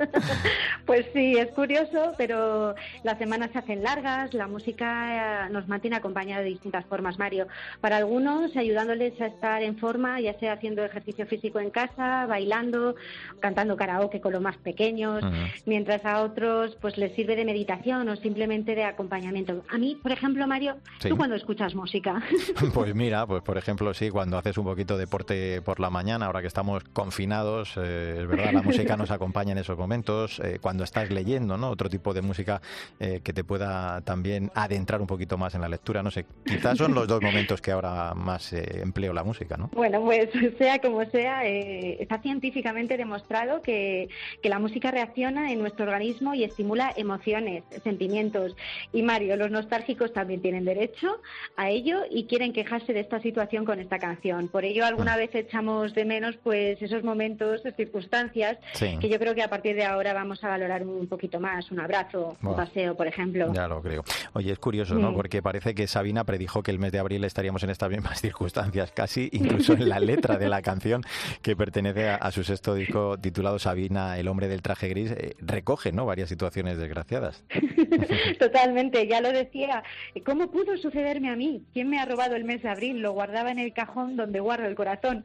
pues 0.88 1.06
sí, 1.14 1.38
es 1.38 1.52
curioso, 1.52 2.16
pero 2.18 2.74
las 3.04 3.20
semanas 3.20 3.52
se 3.54 3.60
hacen 3.60 3.84
largas, 3.84 4.34
la 4.34 4.48
música 4.48 5.46
eh, 5.46 5.50
nos 5.52 5.68
mantiene 5.68 5.98
acompañada 5.98 6.42
de 6.42 6.50
distintas 6.50 6.86
formas, 6.88 7.20
Mario. 7.20 7.48
Para 7.82 7.98
algunos 7.98 8.56
ayudándoles 8.80 9.20
a 9.20 9.28
estar 9.28 9.62
en 9.62 9.78
forma, 9.78 10.20
ya 10.22 10.38
sea 10.40 10.54
haciendo 10.54 10.84
ejercicio 10.84 11.26
físico 11.26 11.60
en 11.60 11.70
casa, 11.70 12.26
bailando, 12.28 12.96
cantando 13.40 13.76
karaoke 13.76 14.22
con 14.22 14.32
los 14.34 14.42
más 14.42 14.58
pequeños, 14.58 15.24
mientras 15.66 16.06
a 16.06 16.22
otros 16.22 16.78
pues 16.82 16.98
les 16.98 17.14
sirve 17.16 17.36
de 17.36 17.46
meditación 17.46 18.08
o 18.08 18.16
simplemente 18.16 18.76
de 18.76 18.86
acompañamiento. 18.86 19.64
A 19.70 19.78
mí, 19.78 19.98
por 20.02 20.12
ejemplo, 20.12 20.48
Mario, 20.48 20.78
¿tú 21.02 21.18
cuando 21.18 21.36
escuchas 21.36 21.76
música? 21.76 22.22
Pues 22.74 22.94
mira, 22.94 23.26
pues 23.26 23.42
por 23.42 23.58
ejemplo, 23.58 23.94
sí, 23.94 24.10
cuando 24.10 24.38
haces 24.38 24.58
un 24.58 24.66
poquito 24.66 24.96
de 24.96 25.02
deporte 25.02 25.62
por 25.62 25.80
la 25.80 25.90
mañana, 25.90 26.28
ahora 26.28 26.42
que 26.42 26.48
estamos 26.48 26.84
confinados, 26.94 27.74
eh, 27.78 28.20
es 28.22 28.28
verdad, 28.28 28.54
la 28.54 28.62
música 28.62 28.96
nos 28.96 29.12
acompaña 29.12 29.54
en 29.54 29.58
esos 29.58 29.78
momentos, 29.78 30.40
eh, 30.40 30.60
cuando 30.62 30.84
estás 30.84 31.10
leyendo, 31.10 31.58
¿no? 31.58 31.70
Otro 31.70 31.90
tipo 31.90 32.14
de 32.14 32.22
música 32.22 32.62
eh, 33.00 33.22
que 33.24 33.34
te 33.34 33.44
pueda 33.44 34.02
también 34.02 34.52
adentrar 34.54 35.02
un 35.02 35.08
poquito 35.08 35.38
más 35.38 35.56
en 35.56 35.62
la 35.62 35.70
lectura, 35.70 36.04
no 36.04 36.12
sé, 36.12 36.26
quizás 36.46 36.78
son 36.78 36.94
los 36.94 37.08
dos 37.08 37.22
momentos 37.22 37.62
que 37.62 37.72
ahora 37.72 38.14
más 38.14 38.54
empleo 38.82 39.14
la 39.14 39.24
música, 39.24 39.58
¿no? 39.58 39.70
Bueno, 39.74 40.02
pues 40.02 40.30
sea 40.58 40.80
como 40.80 41.04
sea, 41.06 41.46
eh, 41.46 41.98
está 42.00 42.20
científicamente 42.20 42.98
demostrado 42.98 43.62
que, 43.62 44.10
que, 44.42 44.50
la 44.50 44.60
música 44.60 44.92
reacciona 44.92 45.52
en 45.52 45.60
nuestro 45.60 45.86
organismo 45.86 46.34
y 46.34 46.44
estimula 46.44 46.92
emociones, 46.96 47.64
sentimientos. 47.84 48.56
Y 48.94 49.04
Mario, 49.04 49.36
los 49.36 49.52
nostálgicos 49.52 50.14
también 50.14 50.42
tienen 50.42 50.66
derecho 50.66 51.22
a 51.56 51.70
ello 51.70 52.02
y 52.10 52.26
quieren 52.26 52.54
quejarse 52.54 52.94
de 52.94 53.00
esta 53.00 53.22
situación 53.22 53.66
con 53.66 53.80
esta 53.80 54.00
canción. 54.00 54.48
Por 54.48 54.66
ello, 54.66 54.86
alguna 54.86 55.14
ah. 55.14 55.18
vez 55.18 55.34
echamos 55.34 55.94
de 55.94 56.06
menos 56.06 56.36
pues 56.44 56.82
esos 56.82 57.04
momentos, 57.04 57.62
circunstancias, 57.78 58.58
que 58.80 59.10
yo 59.10 59.20
creo 59.20 59.36
que 59.36 59.44
a 59.44 59.50
partir 59.50 59.76
de 59.76 59.86
ahora 59.86 60.14
vamos 60.14 60.44
a 60.44 60.50
valorar 60.50 60.84
un 60.84 61.08
poquito 61.08 61.40
más. 61.40 61.72
Un 61.72 61.80
abrazo, 61.80 62.36
un 62.42 62.56
paseo, 62.56 62.96
por 62.96 63.08
ejemplo. 63.08 63.54
Ya 63.54 63.68
lo 63.68 63.82
creo. 63.82 64.04
Oye, 64.34 64.52
es 64.52 64.60
curioso, 64.60 64.96
¿no? 64.96 65.14
Porque 65.14 65.42
parece 65.42 65.74
que 65.76 65.88
Sabina 65.88 66.24
predijo 66.24 66.64
que 66.64 66.72
el 66.72 66.80
mes 66.80 66.92
de 66.92 67.00
abril 67.00 67.24
estaríamos 67.24 67.64
en 67.64 67.70
estas 67.70 67.90
mismas 67.90 68.20
circunstancias 68.22 68.49
circunstancias 68.50 68.92
casi, 68.92 69.30
incluso 69.32 69.74
en 69.74 69.90
la 69.90 70.00
letra 70.00 70.38
de 70.38 70.50
la 70.50 70.62
canción 70.62 71.04
que 71.42 71.56
pertenece 71.56 72.10
a, 72.10 72.32
su 72.32 72.44
sexto 72.44 72.74
disco 72.74 73.18
titulado 73.18 73.60
Sabina, 73.60 74.18
el 74.18 74.28
hombre 74.28 74.48
del 74.48 74.62
traje 74.62 74.88
gris, 74.88 75.12
eh, 75.12 75.36
recoge 75.40 75.92
¿no? 75.92 76.06
varias 76.06 76.30
situaciones 76.30 76.78
desgraciadas. 76.78 77.44
Totalmente, 78.40 79.08
ya 79.08 79.22
lo 79.22 79.32
decía. 79.32 79.84
¿Cómo 80.26 80.50
pudo 80.52 80.78
sucederme 80.78 81.30
a 81.30 81.36
mí? 81.36 81.64
¿Quién 81.74 81.90
me 81.90 82.00
ha 82.00 82.06
robado 82.06 82.36
el 82.36 82.44
mes 82.44 82.62
de 82.64 82.70
abril? 82.70 83.02
Lo 83.02 83.14
guardaba 83.14 83.52
en 83.52 83.60
el 83.60 83.74
cajón 83.74 84.16
donde 84.16 84.40
guardo 84.40 84.66
el 84.66 84.76
corazón. 84.76 85.24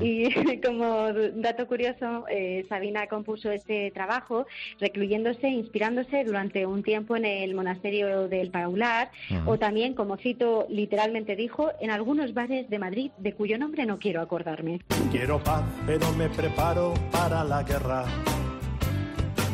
Y 0.00 0.30
como 0.64 1.12
dato 1.34 1.66
curioso, 1.66 2.26
eh, 2.28 2.66
Sabina 2.68 3.06
compuso 3.06 3.50
este 3.50 3.90
trabajo 3.90 4.46
recluyéndose, 4.80 5.48
inspirándose 5.48 6.24
durante 6.24 6.66
un 6.66 6.82
tiempo 6.82 7.16
en 7.16 7.24
el 7.24 7.54
monasterio 7.54 8.28
del 8.28 8.50
Paular, 8.50 9.10
o 9.46 9.58
también, 9.58 9.94
como 9.94 10.16
cito, 10.16 10.66
literalmente 10.68 11.36
dijo, 11.36 11.70
en 11.80 11.90
algunos 11.90 12.34
bares 12.34 12.65
de 12.68 12.78
Madrid 12.78 13.10
de 13.18 13.34
cuyo 13.34 13.58
nombre 13.58 13.86
no 13.86 13.98
quiero 13.98 14.20
acordarme. 14.20 14.80
Quiero 15.10 15.42
paz, 15.42 15.62
pero 15.86 16.10
me 16.12 16.28
preparo 16.28 16.94
para 17.10 17.44
la 17.44 17.62
guerra. 17.62 18.04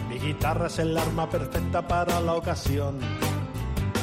Mi 0.09 0.18
guitarra 0.18 0.66
es 0.66 0.79
el 0.79 0.96
arma 0.96 1.29
perfecta 1.29 1.87
para 1.87 2.20
la 2.20 2.35
ocasión. 2.35 2.98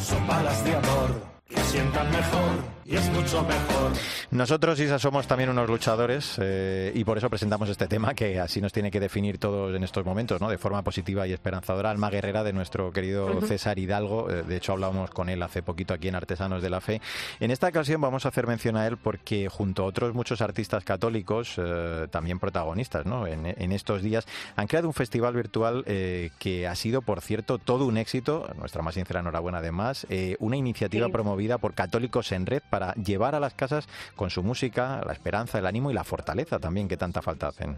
Son 0.01 0.27
balas 0.27 0.63
de 0.63 0.75
amor 0.75 1.21
que 1.47 1.57
sientan 1.57 2.09
mejor 2.11 2.78
y 2.89 2.95
es 2.95 3.07
mucho 3.11 3.43
mejor. 3.43 3.91
Nosotros, 4.31 4.79
Isa, 4.79 4.97
somos 4.97 5.27
también 5.27 5.49
unos 5.49 5.69
luchadores 5.69 6.37
eh, 6.41 6.91
y 6.95 7.03
por 7.03 7.17
eso 7.19 7.29
presentamos 7.29 7.69
este 7.69 7.87
tema 7.87 8.15
que 8.15 8.39
así 8.39 8.61
nos 8.61 8.73
tiene 8.73 8.89
que 8.89 8.99
definir 8.99 9.37
todos 9.37 9.75
en 9.75 9.83
estos 9.83 10.03
momentos, 10.05 10.41
¿no? 10.41 10.49
De 10.49 10.57
forma 10.57 10.81
positiva 10.81 11.27
y 11.27 11.33
esperanzadora. 11.33 11.91
Alma 11.91 12.09
guerrera 12.09 12.43
de 12.43 12.51
nuestro 12.51 12.91
querido 12.91 13.41
César 13.41 13.77
Hidalgo. 13.77 14.29
Eh, 14.29 14.43
de 14.43 14.57
hecho, 14.57 14.71
hablábamos 14.71 15.11
con 15.11 15.29
él 15.29 15.43
hace 15.43 15.61
poquito 15.61 15.93
aquí 15.93 16.07
en 16.07 16.15
Artesanos 16.15 16.63
de 16.63 16.69
la 16.71 16.81
Fe. 16.81 16.99
En 17.39 17.51
esta 17.51 17.67
ocasión 17.67 18.01
vamos 18.01 18.25
a 18.25 18.29
hacer 18.29 18.47
mención 18.47 18.75
a 18.75 18.87
él 18.87 18.97
porque 18.97 19.49
junto 19.49 19.83
a 19.83 19.85
otros 19.85 20.15
muchos 20.15 20.41
artistas 20.41 20.83
católicos, 20.83 21.55
eh, 21.57 22.07
también 22.09 22.39
protagonistas, 22.39 23.05
¿no? 23.05 23.27
En, 23.27 23.71
estos 23.71 24.01
días, 24.01 24.25
han 24.55 24.65
creado 24.65 24.87
un 24.87 24.93
festival 24.95 25.35
virtual 25.35 25.83
que 25.85 26.67
ha 26.67 26.75
sido, 26.75 27.01
por 27.01 27.21
cierto, 27.21 27.59
todo 27.59 27.85
un 27.85 27.97
éxito. 27.97 28.49
Nuestra 28.57 28.81
más 28.81 28.95
sincera 28.95 29.19
enhorabuena, 29.19 29.59
además. 29.59 30.07
una 30.39 30.57
iniciativa 30.57 31.09
promovida 31.09 31.59
por 31.59 31.73
Católicos 31.73 32.31
en 32.31 32.47
Red 32.47 32.63
para 32.69 32.78
llevar 32.95 33.35
a 33.35 33.39
las 33.39 33.53
casas 33.53 33.87
con 34.15 34.29
su 34.29 34.43
música 34.43 35.01
la 35.05 35.13
esperanza, 35.13 35.59
el 35.59 35.65
ánimo 35.65 35.91
y 35.91 35.93
la 35.93 36.03
fortaleza 36.03 36.59
también 36.59 36.87
que 36.87 36.97
tanta 36.97 37.21
falta 37.21 37.47
hacen. 37.47 37.77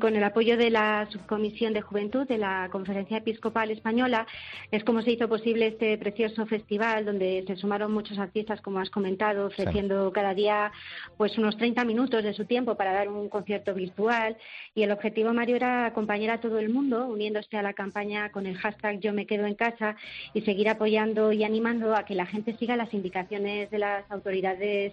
Con 0.00 0.16
el 0.16 0.24
apoyo 0.24 0.56
de 0.56 0.70
la 0.70 1.08
Subcomisión 1.10 1.72
de 1.72 1.82
Juventud 1.82 2.26
de 2.26 2.38
la 2.38 2.68
Conferencia 2.70 3.18
Episcopal 3.18 3.70
Española 3.70 4.26
es 4.70 4.84
como 4.84 5.02
se 5.02 5.12
hizo 5.12 5.28
posible 5.28 5.68
este 5.68 5.96
precioso 5.98 6.46
festival 6.46 7.04
donde 7.04 7.44
se 7.46 7.56
sumaron 7.56 7.92
muchos 7.92 8.18
artistas, 8.18 8.60
como 8.60 8.78
has 8.78 8.90
comentado, 8.90 9.46
ofreciendo 9.46 10.12
cada 10.12 10.34
día 10.34 10.72
pues 11.16 11.36
unos 11.38 11.56
30 11.56 11.84
minutos 11.84 12.22
de 12.22 12.34
su 12.34 12.44
tiempo 12.44 12.76
para 12.76 12.92
dar 12.92 13.08
un 13.08 13.28
concierto 13.28 13.74
virtual 13.74 14.36
y 14.74 14.82
el 14.82 14.92
objetivo, 14.92 15.32
Mario, 15.32 15.56
era 15.56 15.86
acompañar 15.86 16.30
a 16.30 16.40
todo 16.40 16.58
el 16.58 16.70
mundo 16.70 17.06
uniéndose 17.06 17.56
a 17.56 17.62
la 17.62 17.74
campaña 17.74 18.30
con 18.30 18.46
el 18.46 18.56
hashtag 18.56 19.00
Yo 19.00 19.12
me 19.12 19.26
quedo 19.26 19.46
en 19.46 19.54
casa 19.54 19.96
y 20.34 20.42
seguir 20.42 20.68
apoyando 20.68 21.32
y 21.32 21.44
animando 21.44 21.94
a 21.94 22.04
que 22.04 22.14
la 22.14 22.26
gente 22.26 22.56
siga 22.56 22.76
las 22.76 22.92
indicaciones 22.94 23.70
de 23.70 23.78
las 23.78 24.10
autoridades 24.10 24.39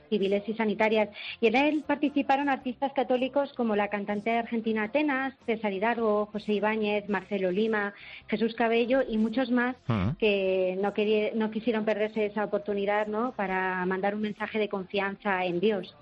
civiles 0.09 0.43
y 0.47 0.53
sanitarias. 0.53 1.09
Y 1.41 1.47
en 1.47 1.55
él 1.55 1.83
participaron 1.85 2.49
artistas 2.49 2.91
católicos 2.93 3.51
como 3.53 3.75
la 3.75 3.89
cantante 3.89 4.37
argentina 4.37 4.83
Atenas, 4.83 5.33
César 5.45 5.73
Hidalgo, 5.73 6.27
José 6.31 6.53
Ibáñez, 6.53 7.09
Marcelo 7.09 7.51
Lima, 7.51 7.93
Jesús 8.27 8.53
Cabello 8.55 9.01
y 9.07 9.17
muchos 9.17 9.51
más 9.51 9.75
que 10.19 10.77
no, 10.81 10.93
no 11.35 11.51
quisieron 11.51 11.85
perderse 11.85 12.25
esa 12.25 12.43
oportunidad 12.43 13.07
¿no? 13.07 13.33
para 13.33 13.85
mandar 13.85 14.15
un 14.15 14.21
mensaje 14.21 14.59
de 14.59 14.69
confianza 14.69 15.45
en 15.45 15.59
Dios. 15.59 15.95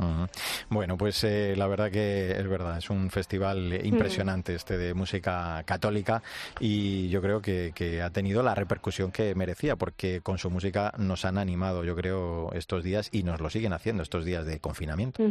Bueno, 0.70 0.98
pues 0.98 1.24
eh, 1.24 1.54
la 1.56 1.68
verdad 1.68 1.92
que 1.92 2.32
es 2.32 2.48
verdad, 2.48 2.78
es 2.78 2.90
un 2.90 3.10
festival 3.10 3.80
impresionante 3.86 4.56
este 4.56 4.78
de 4.78 4.94
música 4.94 5.64
católica 5.66 6.24
y 6.60 7.10
yo 7.10 7.22
creo 7.22 7.42
que, 7.42 7.72
que 7.76 8.02
ha 8.02 8.10
tenido 8.10 8.44
la 8.44 8.56
repercusión 8.56 9.12
que 9.12 9.36
merecía 9.36 9.76
porque 9.76 10.22
con 10.22 10.38
su 10.38 10.50
música 10.50 10.94
nos 10.98 11.26
han 11.26 11.38
animado, 11.38 11.84
yo 11.84 11.96
creo, 11.96 12.52
estos 12.54 12.84
días 12.84 13.10
y 13.12 13.24
nos 13.26 13.42
lo 13.42 13.50
siguen 13.50 13.74
haciendo 13.74 14.04
estos 14.04 14.24
días 14.24 14.46
de 14.46 14.60
confinamiento. 14.60 15.22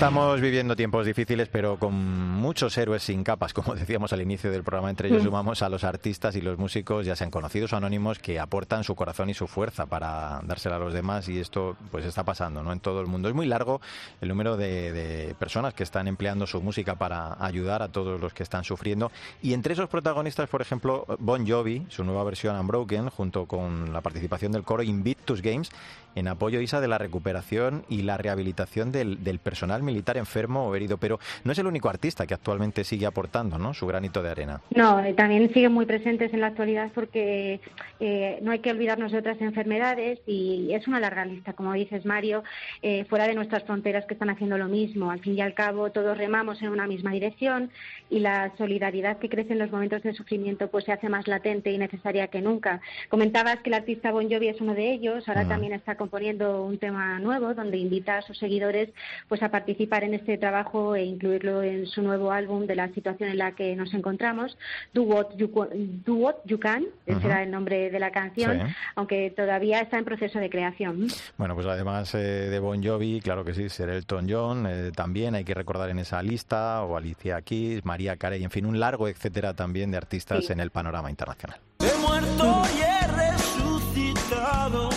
Estamos 0.00 0.40
viviendo 0.40 0.76
tiempos 0.76 1.04
difíciles, 1.04 1.48
pero 1.52 1.78
con 1.78 1.92
muchos 1.92 2.78
héroes 2.78 3.02
sin 3.02 3.22
capas, 3.22 3.52
como 3.52 3.74
decíamos 3.74 4.14
al 4.14 4.22
inicio 4.22 4.50
del 4.50 4.64
programa. 4.64 4.88
Entre 4.88 5.08
ellos 5.08 5.20
Mm. 5.20 5.26
sumamos 5.26 5.60
a 5.60 5.68
los 5.68 5.84
artistas 5.84 6.34
y 6.36 6.40
los 6.40 6.56
músicos, 6.56 7.04
ya 7.04 7.14
sean 7.14 7.30
conocidos 7.30 7.74
o 7.74 7.76
anónimos, 7.76 8.18
que 8.18 8.40
aportan 8.40 8.82
su 8.82 8.94
corazón 8.94 9.28
y 9.28 9.34
su 9.34 9.46
fuerza 9.46 9.84
para 9.84 10.40
dársela 10.44 10.76
a 10.76 10.78
los 10.78 10.94
demás. 10.94 11.28
Y 11.28 11.38
esto, 11.38 11.76
pues, 11.90 12.06
está 12.06 12.24
pasando, 12.24 12.62
¿no? 12.62 12.72
En 12.72 12.80
todo 12.80 13.02
el 13.02 13.08
mundo. 13.08 13.28
Es 13.28 13.34
muy 13.34 13.44
largo 13.44 13.82
el 14.22 14.30
número 14.30 14.56
de, 14.56 14.90
de 14.90 15.34
personas 15.34 15.74
que 15.74 15.82
están 15.82 16.08
empleando 16.08 16.46
su 16.46 16.62
música 16.62 16.94
para 16.94 17.36
ayudar 17.44 17.82
a 17.82 17.88
todos 17.88 18.18
los 18.18 18.32
que 18.32 18.42
están 18.42 18.64
sufriendo. 18.64 19.12
Y 19.42 19.52
entre 19.52 19.74
esos 19.74 19.90
protagonistas, 19.90 20.48
por 20.48 20.62
ejemplo, 20.62 21.04
Bon 21.18 21.46
Jovi, 21.46 21.84
su 21.90 22.04
nueva 22.04 22.24
versión 22.24 22.58
Unbroken, 22.58 23.10
junto 23.10 23.44
con 23.44 23.92
la 23.92 24.00
participación 24.00 24.52
del 24.52 24.62
coro 24.62 24.82
Invictus 24.82 25.42
Games, 25.42 25.68
en 26.14 26.26
apoyo, 26.26 26.60
Isa, 26.60 26.80
de 26.80 26.88
la 26.88 26.96
recuperación 26.98 27.84
y 27.88 28.02
la 28.02 28.16
rehabilitación 28.16 28.90
del, 28.92 29.22
del 29.22 29.38
personal 29.38 29.82
militar 29.90 30.16
enfermo 30.16 30.66
o 30.66 30.74
herido. 30.74 30.96
Pero 30.98 31.18
no 31.44 31.52
es 31.52 31.58
el 31.58 31.66
único 31.66 31.88
artista 31.88 32.26
que 32.26 32.34
actualmente 32.34 32.84
sigue 32.84 33.06
aportando 33.06 33.58
¿no? 33.58 33.74
su 33.74 33.86
granito 33.86 34.22
de 34.22 34.30
arena. 34.30 34.60
No, 34.74 35.00
eh, 35.00 35.14
también 35.14 35.52
siguen 35.52 35.72
muy 35.72 35.86
presentes 35.86 36.32
en 36.32 36.40
la 36.40 36.48
actualidad 36.48 36.90
porque 36.94 37.60
eh, 37.98 38.38
no 38.42 38.52
hay 38.52 38.60
que 38.60 38.70
olvidarnos 38.70 39.12
de 39.12 39.18
otras 39.18 39.40
enfermedades 39.40 40.20
y 40.26 40.72
es 40.72 40.86
una 40.86 41.00
larga 41.00 41.24
lista, 41.24 41.52
como 41.52 41.72
dices 41.72 42.04
Mario, 42.04 42.44
eh, 42.82 43.04
fuera 43.08 43.26
de 43.26 43.34
nuestras 43.34 43.64
fronteras 43.64 44.06
que 44.06 44.14
están 44.14 44.30
haciendo 44.30 44.56
lo 44.58 44.68
mismo. 44.68 45.10
Al 45.10 45.20
fin 45.20 45.36
y 45.36 45.40
al 45.40 45.54
cabo, 45.54 45.90
todos 45.90 46.16
remamos 46.16 46.62
en 46.62 46.68
una 46.68 46.86
misma 46.86 47.12
dirección 47.12 47.70
y 48.08 48.20
la 48.20 48.52
solidaridad 48.56 49.18
que 49.18 49.28
crece 49.28 49.52
en 49.52 49.58
los 49.58 49.70
momentos 49.70 50.02
de 50.02 50.14
sufrimiento 50.14 50.68
pues 50.68 50.84
se 50.84 50.92
hace 50.92 51.08
más 51.08 51.26
latente 51.26 51.70
y 51.72 51.78
necesaria 51.78 52.28
que 52.28 52.40
nunca. 52.40 52.80
Comentabas 53.08 53.60
que 53.60 53.70
el 53.70 53.74
artista 53.74 54.12
Bon 54.12 54.30
Jovi 54.30 54.48
es 54.48 54.60
uno 54.60 54.74
de 54.74 54.92
ellos, 54.92 55.28
ahora 55.28 55.46
también 55.46 55.72
está 55.72 55.96
componiendo 55.96 56.64
un 56.64 56.78
tema 56.78 57.18
nuevo 57.18 57.54
donde 57.54 57.76
invita 57.76 58.18
a 58.18 58.22
sus 58.22 58.38
seguidores 58.38 58.90
pues 59.28 59.42
a 59.42 59.50
participar 59.50 59.79
en 59.80 60.14
este 60.14 60.36
trabajo 60.36 60.94
e 60.94 61.04
incluirlo 61.04 61.62
en 61.62 61.86
su 61.86 62.02
nuevo 62.02 62.32
álbum 62.32 62.66
de 62.66 62.74
la 62.76 62.88
situación 62.92 63.30
en 63.30 63.38
la 63.38 63.52
que 63.52 63.74
nos 63.74 63.94
encontramos, 63.94 64.58
Do 64.92 65.02
What 65.04 65.36
You, 65.36 65.50
Cu- 65.50 65.68
Do 65.72 66.14
What 66.16 66.34
You 66.44 66.58
Can, 66.60 66.84
ese 67.06 67.16
Ujú. 67.18 67.26
era 67.28 67.42
el 67.42 67.50
nombre 67.50 67.90
de 67.90 67.98
la 67.98 68.10
canción, 68.10 68.58
Sí. 68.68 68.74
aunque 68.96 69.30
todavía 69.34 69.80
está 69.80 69.96
en 69.98 70.04
proceso 70.04 70.38
de 70.38 70.50
creación. 70.50 71.06
Bueno, 71.38 71.54
pues 71.54 71.66
además 71.66 72.14
eh, 72.14 72.18
de 72.18 72.58
Bon 72.58 72.82
Jovi, 72.84 73.20
claro 73.20 73.42
que 73.44 73.54
sí, 73.54 73.68
ser 73.70 73.88
Elton 73.88 74.26
John, 74.28 74.66
eh, 74.68 74.90
también 74.94 75.34
hay 75.34 75.44
que 75.44 75.54
recordar 75.54 75.88
en 75.88 75.98
esa 75.98 76.22
lista, 76.22 76.82
o 76.84 76.96
Alicia 76.96 77.40
Keys, 77.40 77.84
María 77.86 78.16
Carey, 78.18 78.44
en 78.44 78.50
fin, 78.50 78.66
un 78.66 78.78
largo 78.78 79.08
etcétera 79.08 79.54
también 79.54 79.90
de 79.90 79.96
artistas 79.96 80.44
Sí. 80.44 80.52
en 80.52 80.60
el 80.60 80.70
panorama 80.70 81.08
internacional. 81.10 81.58
He 81.80 81.98
muerto 82.06 82.62
y 82.76 82.80
he 82.82 83.06
resucitado 83.30 84.90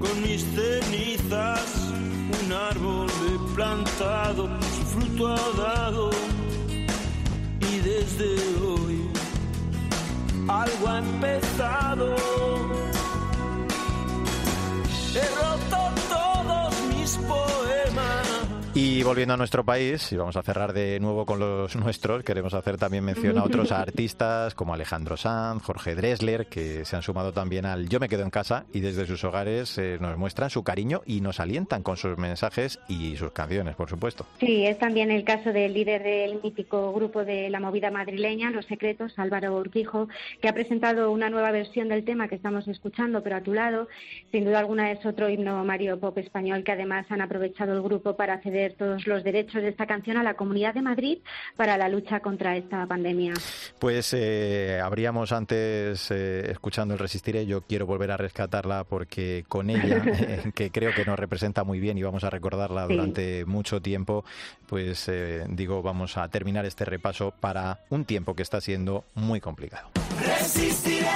con 0.00 0.22
mis 0.22 0.31
plantado, 3.98 4.48
su 4.60 4.84
fruto 4.86 5.28
ha 5.28 5.50
dado. 5.56 6.10
Y 7.60 7.78
desde 7.78 8.34
hoy 8.64 9.10
algo 10.48 10.88
ha 10.88 10.98
empezado. 10.98 12.16
Y 19.02 19.04
volviendo 19.04 19.34
a 19.34 19.36
nuestro 19.36 19.64
país, 19.64 20.12
y 20.12 20.16
vamos 20.16 20.36
a 20.36 20.44
cerrar 20.44 20.72
de 20.72 21.00
nuevo 21.00 21.26
con 21.26 21.40
los 21.40 21.74
nuestros, 21.74 22.22
queremos 22.22 22.54
hacer 22.54 22.76
también 22.76 23.02
mención 23.02 23.36
a 23.36 23.42
otros 23.42 23.72
artistas 23.72 24.54
como 24.54 24.74
Alejandro 24.74 25.16
Sanz, 25.16 25.64
Jorge 25.64 25.96
Dressler, 25.96 26.46
que 26.46 26.84
se 26.84 26.94
han 26.94 27.02
sumado 27.02 27.32
también 27.32 27.66
al 27.66 27.88
Yo 27.88 27.98
me 27.98 28.08
quedo 28.08 28.22
en 28.22 28.30
casa 28.30 28.64
y 28.72 28.78
desde 28.78 29.04
sus 29.06 29.24
hogares 29.24 29.76
eh, 29.76 29.98
nos 30.00 30.16
muestran 30.18 30.50
su 30.50 30.62
cariño 30.62 31.02
y 31.04 31.20
nos 31.20 31.40
alientan 31.40 31.82
con 31.82 31.96
sus 31.96 32.16
mensajes 32.16 32.78
y 32.86 33.16
sus 33.16 33.32
canciones, 33.32 33.74
por 33.74 33.90
supuesto. 33.90 34.24
Sí, 34.38 34.66
es 34.66 34.78
también 34.78 35.10
el 35.10 35.24
caso 35.24 35.52
del 35.52 35.74
líder 35.74 36.04
del 36.04 36.40
mítico 36.40 36.92
grupo 36.92 37.24
de 37.24 37.50
la 37.50 37.58
movida 37.58 37.90
madrileña, 37.90 38.52
Los 38.52 38.66
Secretos, 38.66 39.18
Álvaro 39.18 39.56
Urquijo, 39.56 40.06
que 40.40 40.48
ha 40.48 40.54
presentado 40.54 41.10
una 41.10 41.28
nueva 41.28 41.50
versión 41.50 41.88
del 41.88 42.04
tema 42.04 42.28
que 42.28 42.36
estamos 42.36 42.68
escuchando, 42.68 43.20
pero 43.24 43.34
a 43.34 43.40
tu 43.40 43.52
lado, 43.52 43.88
sin 44.30 44.44
duda 44.44 44.60
alguna 44.60 44.92
es 44.92 45.04
otro 45.04 45.28
himno 45.28 45.64
Mario 45.64 45.98
Pop 45.98 46.16
español 46.18 46.62
que 46.62 46.70
además 46.70 47.06
han 47.10 47.20
aprovechado 47.20 47.72
el 47.72 47.82
grupo 47.82 48.14
para 48.14 48.38
ceder 48.42 48.76
todos 48.92 49.06
los 49.06 49.24
derechos 49.24 49.62
de 49.62 49.68
esta 49.68 49.86
canción 49.86 50.16
a 50.18 50.22
la 50.22 50.34
Comunidad 50.34 50.74
de 50.74 50.82
Madrid 50.82 51.18
para 51.56 51.78
la 51.78 51.88
lucha 51.88 52.20
contra 52.20 52.56
esta 52.56 52.86
pandemia. 52.86 53.32
Pues 53.78 54.12
eh, 54.14 54.80
habríamos 54.82 55.32
antes, 55.32 56.10
eh, 56.10 56.50
escuchando 56.50 56.92
el 56.94 57.00
Resistiré, 57.00 57.46
yo 57.46 57.62
quiero 57.62 57.86
volver 57.86 58.10
a 58.10 58.16
rescatarla 58.16 58.84
porque 58.84 59.44
con 59.48 59.70
ella, 59.70 60.02
eh, 60.06 60.52
que 60.54 60.70
creo 60.70 60.92
que 60.94 61.04
nos 61.04 61.18
representa 61.18 61.64
muy 61.64 61.80
bien 61.80 61.96
y 61.98 62.02
vamos 62.02 62.24
a 62.24 62.30
recordarla 62.30 62.86
Sí. 62.86 62.94
durante 62.94 63.44
mucho 63.46 63.80
tiempo, 63.80 64.24
pues 64.66 65.08
eh, 65.08 65.44
digo, 65.48 65.82
vamos 65.82 66.16
a 66.18 66.28
terminar 66.28 66.66
este 66.66 66.84
repaso 66.84 67.32
para 67.40 67.80
un 67.90 68.04
tiempo 68.04 68.34
que 68.34 68.42
está 68.42 68.60
siendo 68.60 69.04
muy 69.14 69.40
complicado. 69.40 69.90
Resistiré, 70.24 71.06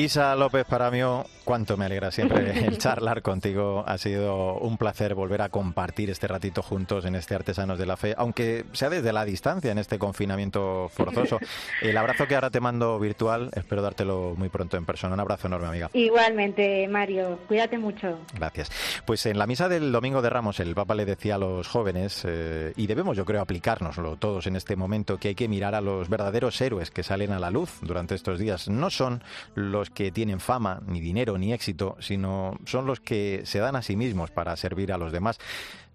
Isa 0.00 0.34
López 0.34 0.64
Paramio, 0.64 1.26
cuánto 1.50 1.76
me 1.76 1.86
alegra 1.86 2.12
siempre 2.12 2.64
el 2.64 2.78
charlar 2.78 3.22
contigo. 3.22 3.82
Ha 3.84 3.98
sido 3.98 4.54
un 4.58 4.78
placer 4.78 5.16
volver 5.16 5.42
a 5.42 5.48
compartir 5.48 6.08
este 6.08 6.28
ratito 6.28 6.62
juntos 6.62 7.04
en 7.06 7.16
este 7.16 7.34
Artesanos 7.34 7.76
de 7.76 7.86
la 7.86 7.96
Fe, 7.96 8.14
aunque 8.16 8.66
sea 8.70 8.88
desde 8.88 9.12
la 9.12 9.24
distancia 9.24 9.72
en 9.72 9.78
este 9.78 9.98
confinamiento 9.98 10.88
forzoso. 10.90 11.40
El 11.82 11.96
abrazo 11.96 12.28
que 12.28 12.36
ahora 12.36 12.50
te 12.50 12.60
mando 12.60 13.00
virtual, 13.00 13.50
espero 13.52 13.82
dártelo 13.82 14.34
muy 14.36 14.48
pronto 14.48 14.76
en 14.76 14.84
persona. 14.84 15.14
Un 15.14 15.18
abrazo 15.18 15.48
enorme, 15.48 15.66
amiga. 15.66 15.90
Igualmente, 15.92 16.86
Mario, 16.86 17.40
cuídate 17.48 17.78
mucho. 17.78 18.20
Gracias. 18.32 18.70
Pues 19.04 19.26
en 19.26 19.36
la 19.36 19.48
misa 19.48 19.68
del 19.68 19.90
Domingo 19.90 20.22
de 20.22 20.30
Ramos, 20.30 20.60
el 20.60 20.76
Papa 20.76 20.94
le 20.94 21.04
decía 21.04 21.34
a 21.34 21.38
los 21.38 21.66
jóvenes, 21.66 22.22
eh, 22.28 22.72
y 22.76 22.86
debemos 22.86 23.16
yo 23.16 23.24
creo 23.24 23.40
aplicárnoslo 23.40 24.16
todos 24.18 24.46
en 24.46 24.54
este 24.54 24.76
momento, 24.76 25.18
que 25.18 25.28
hay 25.28 25.34
que 25.34 25.48
mirar 25.48 25.74
a 25.74 25.80
los 25.80 26.08
verdaderos 26.08 26.60
héroes 26.60 26.92
que 26.92 27.02
salen 27.02 27.32
a 27.32 27.40
la 27.40 27.50
luz 27.50 27.72
durante 27.82 28.14
estos 28.14 28.38
días. 28.38 28.68
No 28.68 28.88
son 28.90 29.24
los 29.56 29.90
que 29.90 30.12
tienen 30.12 30.38
fama, 30.38 30.80
ni 30.86 31.00
dinero, 31.00 31.39
ni 31.40 31.52
éxito, 31.52 31.96
sino 32.00 32.58
son 32.64 32.86
los 32.86 33.00
que 33.00 33.42
se 33.44 33.58
dan 33.58 33.76
a 33.76 33.82
sí 33.82 33.96
mismos 33.96 34.30
para 34.30 34.56
servir 34.56 34.92
a 34.92 34.98
los 34.98 35.12
demás. 35.12 35.38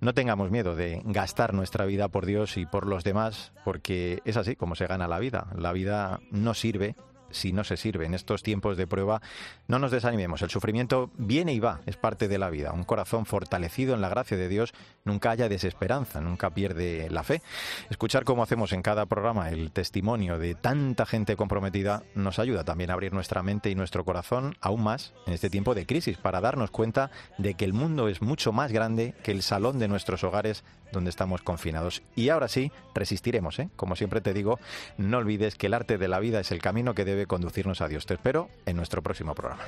No 0.01 0.13
tengamos 0.13 0.51
miedo 0.51 0.75
de 0.75 1.01
gastar 1.05 1.53
nuestra 1.53 1.85
vida 1.85 2.09
por 2.09 2.25
Dios 2.25 2.57
y 2.57 2.65
por 2.65 2.85
los 2.87 3.03
demás, 3.03 3.53
porque 3.63 4.21
es 4.25 4.37
así 4.37 4.55
como 4.55 4.75
se 4.75 4.87
gana 4.87 5.07
la 5.07 5.19
vida. 5.19 5.47
La 5.55 5.71
vida 5.71 6.19
no 6.31 6.53
sirve 6.53 6.95
si 7.31 7.53
no 7.53 7.63
se 7.63 7.77
sirve. 7.77 8.05
En 8.05 8.13
estos 8.13 8.43
tiempos 8.43 8.77
de 8.77 8.87
prueba, 8.87 9.21
no 9.67 9.79
nos 9.79 9.91
desanimemos. 9.91 10.41
El 10.41 10.49
sufrimiento 10.49 11.11
viene 11.17 11.53
y 11.53 11.59
va, 11.59 11.81
es 11.85 11.97
parte 11.97 12.27
de 12.27 12.37
la 12.37 12.49
vida. 12.49 12.73
Un 12.73 12.83
corazón 12.83 13.25
fortalecido 13.25 13.95
en 13.95 14.01
la 14.01 14.09
gracia 14.09 14.37
de 14.37 14.47
Dios 14.47 14.73
nunca 15.03 15.31
haya 15.31 15.49
desesperanza, 15.49 16.21
nunca 16.21 16.49
pierde 16.49 17.09
la 17.09 17.23
fe. 17.23 17.41
Escuchar 17.89 18.23
como 18.23 18.43
hacemos 18.43 18.73
en 18.73 18.81
cada 18.81 19.05
programa 19.05 19.49
el 19.49 19.71
testimonio 19.71 20.39
de 20.39 20.55
tanta 20.55 21.05
gente 21.05 21.35
comprometida 21.35 22.03
nos 22.13 22.39
ayuda 22.39 22.63
también 22.63 22.89
a 22.89 22.93
abrir 22.93 23.13
nuestra 23.13 23.43
mente 23.43 23.69
y 23.69 23.75
nuestro 23.75 24.05
corazón 24.05 24.55
aún 24.61 24.83
más 24.83 25.13
en 25.25 25.33
este 25.33 25.49
tiempo 25.49 25.75
de 25.75 25.85
crisis 25.85 26.17
para 26.17 26.41
darnos 26.41 26.71
cuenta 26.71 27.11
de 27.37 27.55
que 27.55 27.65
el 27.65 27.73
mundo 27.73 28.07
es 28.07 28.21
mucho 28.21 28.51
más 28.51 28.71
grande 28.71 29.13
que 29.23 29.31
el 29.31 29.41
salón 29.41 29.79
de 29.79 29.87
nuestros 29.87 30.23
hogares 30.23 30.63
donde 30.91 31.09
estamos 31.09 31.41
confinados. 31.41 32.01
Y 32.15 32.29
ahora 32.29 32.47
sí, 32.47 32.71
resistiremos, 32.93 33.59
¿eh? 33.59 33.69
Como 33.75 33.95
siempre 33.95 34.21
te 34.21 34.33
digo, 34.33 34.59
no 34.97 35.17
olvides 35.17 35.55
que 35.55 35.67
el 35.67 35.73
arte 35.73 35.97
de 35.97 36.07
la 36.07 36.19
vida 36.19 36.39
es 36.39 36.51
el 36.51 36.61
camino 36.61 36.93
que 36.95 37.05
debe 37.05 37.24
conducirnos 37.27 37.81
a 37.81 37.87
Dios. 37.87 38.05
Te 38.05 38.15
espero 38.15 38.49
en 38.65 38.75
nuestro 38.75 39.01
próximo 39.01 39.33
programa. 39.35 39.63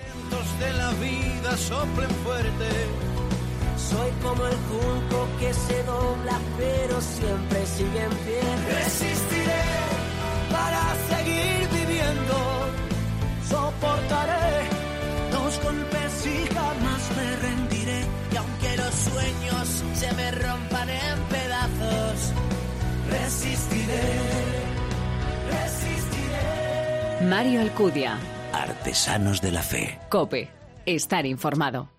de 0.60 0.74
la 0.74 0.92
vida 0.94 1.58
soplen 1.58 2.10
fuerte. 2.24 2.70
Soy 3.78 4.12
como 4.22 4.46
el 4.46 4.56
junco 4.56 5.28
que 5.40 5.54
se 5.54 5.84
dobla, 5.84 6.40
pero 6.58 7.00
siempre 7.00 7.66
sigue 7.66 8.04
en 8.04 8.16
pie. 8.26 8.42
Resistiré 8.84 9.64
para 10.52 10.84
seguir 11.10 11.70
viviendo. 11.72 12.36
Soportaré 13.48 14.68
los 15.32 15.64
golpes 15.64 16.26
y 16.26 16.54
jamás 16.54 17.02
me 17.16 17.36
rendiré. 17.38 18.02
Y 18.34 18.36
aunque 18.36 18.78
los 18.78 18.94
sueños 18.94 19.84
se 19.94 20.14
me 20.16 20.32
rompan 20.32 20.90
en 20.90 21.20
pedazos. 21.30 22.34
Resistiré. 23.10 24.47
Mario 27.22 27.62
Alcudia. 27.62 28.20
Artesanos 28.54 29.42
de 29.42 29.52
la 29.52 29.64
Fe. 29.64 29.98
Cope. 30.10 30.50
Estar 30.86 31.26
informado. 31.26 31.90